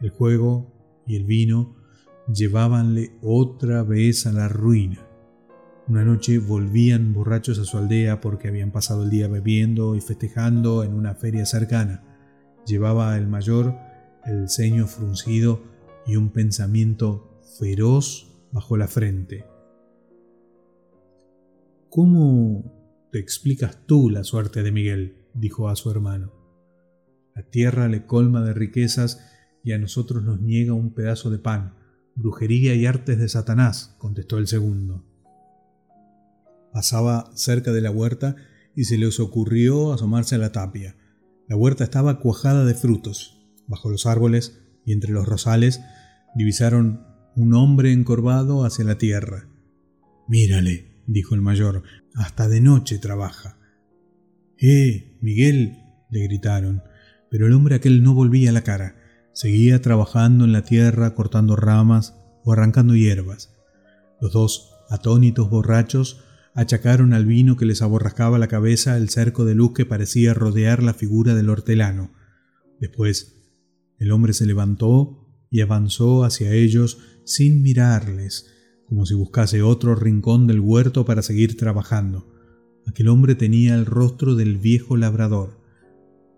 El 0.00 0.10
juego 0.10 1.02
y 1.06 1.16
el 1.16 1.24
vino 1.24 1.76
llevábanle 2.32 3.12
otra 3.22 3.82
vez 3.82 4.26
a 4.26 4.32
la 4.32 4.48
ruina. 4.48 5.00
Una 5.86 6.04
noche 6.04 6.38
volvían 6.38 7.12
borrachos 7.12 7.58
a 7.58 7.64
su 7.64 7.76
aldea 7.76 8.20
porque 8.20 8.48
habían 8.48 8.72
pasado 8.72 9.04
el 9.04 9.10
día 9.10 9.28
bebiendo 9.28 9.94
y 9.96 10.00
festejando 10.00 10.82
en 10.82 10.94
una 10.94 11.14
feria 11.14 11.44
cercana. 11.44 12.02
Llevaba 12.66 13.16
el 13.18 13.26
mayor 13.26 13.76
el 14.24 14.48
ceño 14.48 14.86
fruncido 14.86 15.62
y 16.06 16.16
un 16.16 16.30
pensamiento 16.30 17.42
feroz 17.58 18.32
bajo 18.52 18.76
la 18.76 18.88
frente. 18.88 19.44
¿Cómo 21.90 23.08
te 23.12 23.18
explicas 23.18 23.86
tú 23.86 24.10
la 24.10 24.24
suerte 24.24 24.62
de 24.62 24.72
Miguel? 24.72 25.28
dijo 25.34 25.68
a 25.68 25.76
su 25.76 25.90
hermano. 25.90 26.32
La 27.34 27.42
tierra 27.42 27.88
le 27.88 28.06
colma 28.06 28.42
de 28.42 28.54
riquezas 28.54 29.20
y 29.62 29.72
a 29.72 29.78
nosotros 29.78 30.22
nos 30.22 30.40
niega 30.40 30.72
un 30.72 30.94
pedazo 30.94 31.30
de 31.30 31.38
pan. 31.38 31.74
Brujería 32.16 32.74
y 32.74 32.86
artes 32.86 33.18
de 33.18 33.28
Satanás, 33.28 33.96
contestó 33.98 34.38
el 34.38 34.46
segundo. 34.46 35.04
Pasaba 36.72 37.30
cerca 37.34 37.72
de 37.72 37.80
la 37.80 37.90
huerta 37.90 38.36
y 38.74 38.84
se 38.84 38.98
les 38.98 39.20
ocurrió 39.20 39.92
asomarse 39.92 40.34
a 40.34 40.38
la 40.38 40.52
tapia. 40.52 40.96
La 41.48 41.56
huerta 41.56 41.84
estaba 41.84 42.20
cuajada 42.20 42.64
de 42.64 42.74
frutos. 42.74 43.46
Bajo 43.66 43.90
los 43.90 44.06
árboles 44.06 44.60
y 44.84 44.92
entre 44.92 45.12
los 45.12 45.26
rosales 45.26 45.80
divisaron 46.34 47.06
un 47.36 47.54
hombre 47.54 47.92
encorvado 47.92 48.64
hacia 48.64 48.84
la 48.84 48.98
tierra. 48.98 49.48
Mírale, 50.28 51.02
dijo 51.06 51.34
el 51.34 51.40
mayor, 51.40 51.82
hasta 52.14 52.48
de 52.48 52.60
noche 52.60 52.98
trabaja. 52.98 53.58
¡Eh, 54.58 55.18
Miguel! 55.20 55.80
le 56.10 56.22
gritaron, 56.22 56.82
pero 57.30 57.46
el 57.46 57.52
hombre 57.52 57.74
aquel 57.74 58.02
no 58.02 58.14
volvía 58.14 58.52
la 58.52 58.62
cara. 58.62 58.96
Seguía 59.34 59.82
trabajando 59.82 60.44
en 60.44 60.52
la 60.52 60.62
tierra, 60.62 61.14
cortando 61.14 61.56
ramas 61.56 62.14
o 62.44 62.52
arrancando 62.52 62.94
hierbas. 62.94 63.52
Los 64.20 64.32
dos 64.32 64.70
atónitos 64.88 65.50
borrachos 65.50 66.22
achacaron 66.54 67.12
al 67.12 67.26
vino 67.26 67.56
que 67.56 67.66
les 67.66 67.82
aborrascaba 67.82 68.38
la 68.38 68.46
cabeza 68.46 68.96
el 68.96 69.08
cerco 69.08 69.44
de 69.44 69.56
luz 69.56 69.72
que 69.74 69.86
parecía 69.86 70.34
rodear 70.34 70.84
la 70.84 70.94
figura 70.94 71.34
del 71.34 71.50
hortelano. 71.50 72.12
Después, 72.78 73.42
el 73.98 74.12
hombre 74.12 74.34
se 74.34 74.46
levantó 74.46 75.26
y 75.50 75.60
avanzó 75.62 76.24
hacia 76.24 76.52
ellos 76.52 76.98
sin 77.24 77.60
mirarles, 77.62 78.52
como 78.86 79.04
si 79.04 79.14
buscase 79.14 79.62
otro 79.62 79.96
rincón 79.96 80.46
del 80.46 80.60
huerto 80.60 81.04
para 81.04 81.22
seguir 81.22 81.56
trabajando. 81.56 82.32
Aquel 82.86 83.08
hombre 83.08 83.34
tenía 83.34 83.74
el 83.74 83.86
rostro 83.86 84.36
del 84.36 84.58
viejo 84.58 84.96
labrador. 84.96 85.63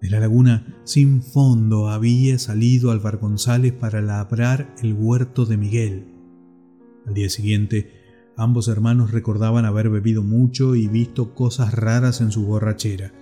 De 0.07 0.13
la 0.13 0.21
laguna 0.21 0.65
sin 0.85 1.21
fondo 1.21 1.89
había 1.89 2.39
salido 2.39 2.93
Álvar 2.93 3.17
González 3.17 3.73
para 3.73 4.01
labrar 4.01 4.73
el 4.81 4.93
huerto 4.93 5.47
de 5.47 5.57
Miguel. 5.57 6.07
Al 7.07 7.15
día 7.15 7.29
siguiente, 7.29 7.91
ambos 8.37 8.69
hermanos 8.69 9.11
recordaban 9.11 9.65
haber 9.65 9.91
bebido 9.91 10.23
mucho 10.23 10.77
y 10.77 10.87
visto 10.87 11.35
cosas 11.35 11.75
raras 11.75 12.21
en 12.21 12.31
su 12.31 12.47
borrachera, 12.47 13.15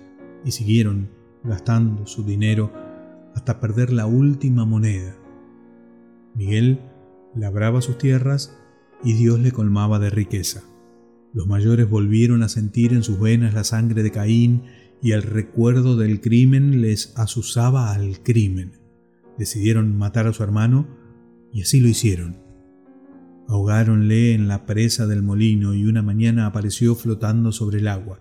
y 0.44 0.50
siguieron 0.50 1.08
gastando 1.42 2.06
su 2.06 2.22
dinero 2.22 2.70
hasta 3.34 3.60
perder 3.60 3.90
la 3.90 4.04
última 4.04 4.66
moneda. 4.66 5.16
Miguel 6.34 6.80
labraba 7.34 7.80
sus 7.80 7.96
tierras 7.96 8.58
y 9.02 9.14
Dios 9.14 9.40
le 9.40 9.52
colmaba 9.52 9.98
de 10.00 10.10
riqueza. 10.10 10.64
Los 11.32 11.46
mayores 11.46 11.88
volvieron 11.88 12.42
a 12.42 12.50
sentir 12.50 12.92
en 12.92 13.02
sus 13.02 13.18
venas 13.18 13.54
la 13.54 13.64
sangre 13.64 14.02
de 14.02 14.10
Caín 14.10 14.64
y 15.02 15.12
el 15.12 15.22
recuerdo 15.22 15.96
del 15.96 16.20
crimen 16.20 16.80
les 16.80 17.12
asusaba 17.16 17.92
al 17.92 18.22
crimen. 18.22 18.72
Decidieron 19.38 19.96
matar 19.96 20.26
a 20.26 20.32
su 20.32 20.42
hermano 20.42 20.86
y 21.52 21.62
así 21.62 21.80
lo 21.80 21.88
hicieron. 21.88 22.38
Ahogáronle 23.48 24.32
en 24.32 24.48
la 24.48 24.64
presa 24.64 25.06
del 25.06 25.22
molino 25.22 25.74
y 25.74 25.84
una 25.84 26.02
mañana 26.02 26.46
apareció 26.46 26.94
flotando 26.94 27.52
sobre 27.52 27.78
el 27.78 27.88
agua. 27.88 28.18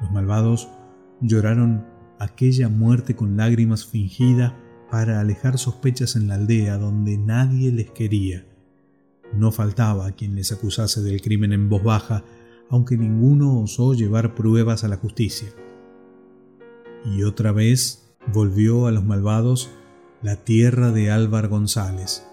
Los 0.00 0.10
malvados 0.10 0.68
lloraron 1.20 1.84
aquella 2.18 2.68
muerte 2.68 3.14
con 3.14 3.36
lágrimas 3.36 3.84
fingida 3.84 4.58
para 4.90 5.20
alejar 5.20 5.58
sospechas 5.58 6.16
en 6.16 6.28
la 6.28 6.34
aldea 6.34 6.78
donde 6.78 7.18
nadie 7.18 7.72
les 7.72 7.90
quería. 7.90 8.46
No 9.34 9.50
faltaba 9.50 10.12
quien 10.12 10.34
les 10.34 10.52
acusase 10.52 11.00
del 11.02 11.22
crimen 11.22 11.52
en 11.52 11.68
voz 11.68 11.82
baja, 11.82 12.24
aunque 12.68 12.96
ninguno 12.96 13.60
osó 13.60 13.94
llevar 13.94 14.34
pruebas 14.34 14.84
a 14.84 14.88
la 14.88 14.96
justicia. 14.96 15.48
Y 17.04 17.24
otra 17.24 17.52
vez 17.52 18.14
volvió 18.32 18.86
a 18.86 18.92
los 18.92 19.04
malvados 19.04 19.70
la 20.22 20.36
tierra 20.36 20.92
de 20.92 21.10
Álvar 21.10 21.48
González. 21.48 22.26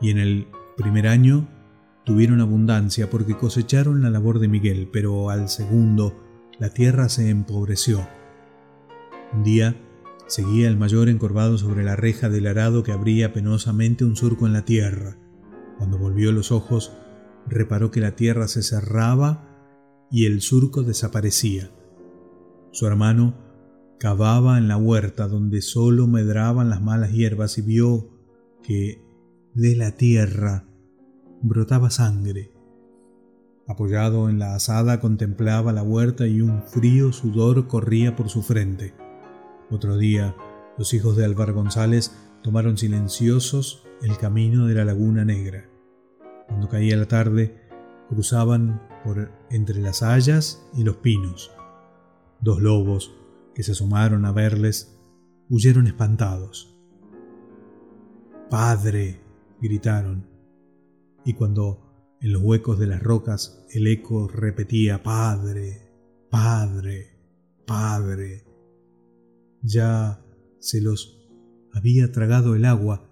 Y 0.00 0.10
en 0.10 0.18
el 0.18 0.48
primer 0.76 1.06
año 1.06 1.48
tuvieron 2.04 2.40
abundancia 2.40 3.10
porque 3.10 3.36
cosecharon 3.36 4.02
la 4.02 4.10
labor 4.10 4.38
de 4.38 4.48
Miguel, 4.48 4.88
pero 4.92 5.30
al 5.30 5.48
segundo 5.48 6.14
la 6.58 6.70
tierra 6.70 7.08
se 7.08 7.30
empobreció. 7.30 8.06
Un 9.32 9.42
día 9.42 9.76
seguía 10.26 10.68
el 10.68 10.76
mayor 10.76 11.08
encorvado 11.08 11.58
sobre 11.58 11.84
la 11.84 11.96
reja 11.96 12.28
del 12.28 12.46
arado 12.46 12.82
que 12.82 12.92
abría 12.92 13.32
penosamente 13.32 14.04
un 14.04 14.16
surco 14.16 14.46
en 14.46 14.52
la 14.52 14.64
tierra. 14.64 15.16
Cuando 15.78 15.98
volvió 15.98 16.32
los 16.32 16.52
ojos, 16.52 16.92
reparó 17.46 17.90
que 17.90 18.00
la 18.00 18.16
tierra 18.16 18.48
se 18.48 18.62
cerraba 18.62 19.50
y 20.10 20.26
el 20.26 20.40
surco 20.40 20.82
desaparecía. 20.82 21.70
Su 22.74 22.88
hermano 22.88 23.34
cavaba 24.00 24.58
en 24.58 24.66
la 24.66 24.76
huerta 24.76 25.28
donde 25.28 25.62
solo 25.62 26.08
medraban 26.08 26.70
las 26.70 26.82
malas 26.82 27.12
hierbas 27.12 27.56
y 27.56 27.62
vio 27.62 28.10
que 28.64 29.00
de 29.54 29.76
la 29.76 29.92
tierra 29.92 30.64
brotaba 31.40 31.90
sangre. 31.90 32.50
Apoyado 33.68 34.28
en 34.28 34.40
la 34.40 34.56
asada 34.56 34.98
contemplaba 34.98 35.72
la 35.72 35.84
huerta 35.84 36.26
y 36.26 36.40
un 36.40 36.64
frío 36.64 37.12
sudor 37.12 37.68
corría 37.68 38.16
por 38.16 38.28
su 38.28 38.42
frente. 38.42 38.92
Otro 39.70 39.96
día, 39.96 40.34
los 40.76 40.94
hijos 40.94 41.16
de 41.16 41.24
Álvar 41.24 41.52
González 41.52 42.10
tomaron 42.42 42.76
silenciosos 42.76 43.86
el 44.02 44.18
camino 44.18 44.66
de 44.66 44.74
la 44.74 44.84
Laguna 44.84 45.24
Negra. 45.24 45.70
Cuando 46.48 46.68
caía 46.68 46.96
la 46.96 47.06
tarde, 47.06 47.56
cruzaban 48.08 48.82
por 49.04 49.30
entre 49.48 49.80
las 49.80 50.02
hayas 50.02 50.66
y 50.74 50.82
los 50.82 50.96
pinos. 50.96 51.52
Dos 52.44 52.60
lobos, 52.60 53.10
que 53.54 53.62
se 53.62 53.72
asomaron 53.72 54.26
a 54.26 54.32
verles, 54.32 55.00
huyeron 55.48 55.86
espantados. 55.86 56.78
Padre, 58.50 59.22
gritaron, 59.62 60.28
y 61.24 61.32
cuando 61.32 62.16
en 62.20 62.34
los 62.34 62.42
huecos 62.42 62.78
de 62.78 62.86
las 62.86 63.02
rocas 63.02 63.64
el 63.70 63.86
eco 63.86 64.28
repetía 64.28 65.02
Padre, 65.02 65.90
Padre, 66.30 67.18
Padre, 67.66 68.44
ya 69.62 70.22
se 70.58 70.82
los 70.82 71.26
había 71.72 72.12
tragado 72.12 72.56
el 72.56 72.66
agua 72.66 73.08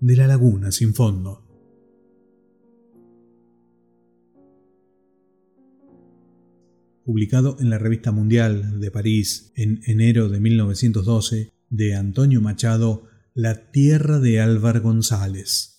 de 0.00 0.16
la 0.16 0.26
laguna 0.26 0.70
sin 0.70 0.92
fondo. 0.92 1.49
Publicado 7.04 7.56
en 7.60 7.70
la 7.70 7.78
Revista 7.78 8.12
Mundial 8.12 8.80
de 8.80 8.90
París 8.90 9.52
en 9.56 9.80
enero 9.86 10.28
de 10.28 10.40
1912, 10.40 11.52
de 11.70 11.94
Antonio 11.94 12.40
Machado, 12.40 13.04
La 13.34 13.70
Tierra 13.70 14.18
de 14.18 14.40
Álvar 14.40 14.80
González. 14.80 15.69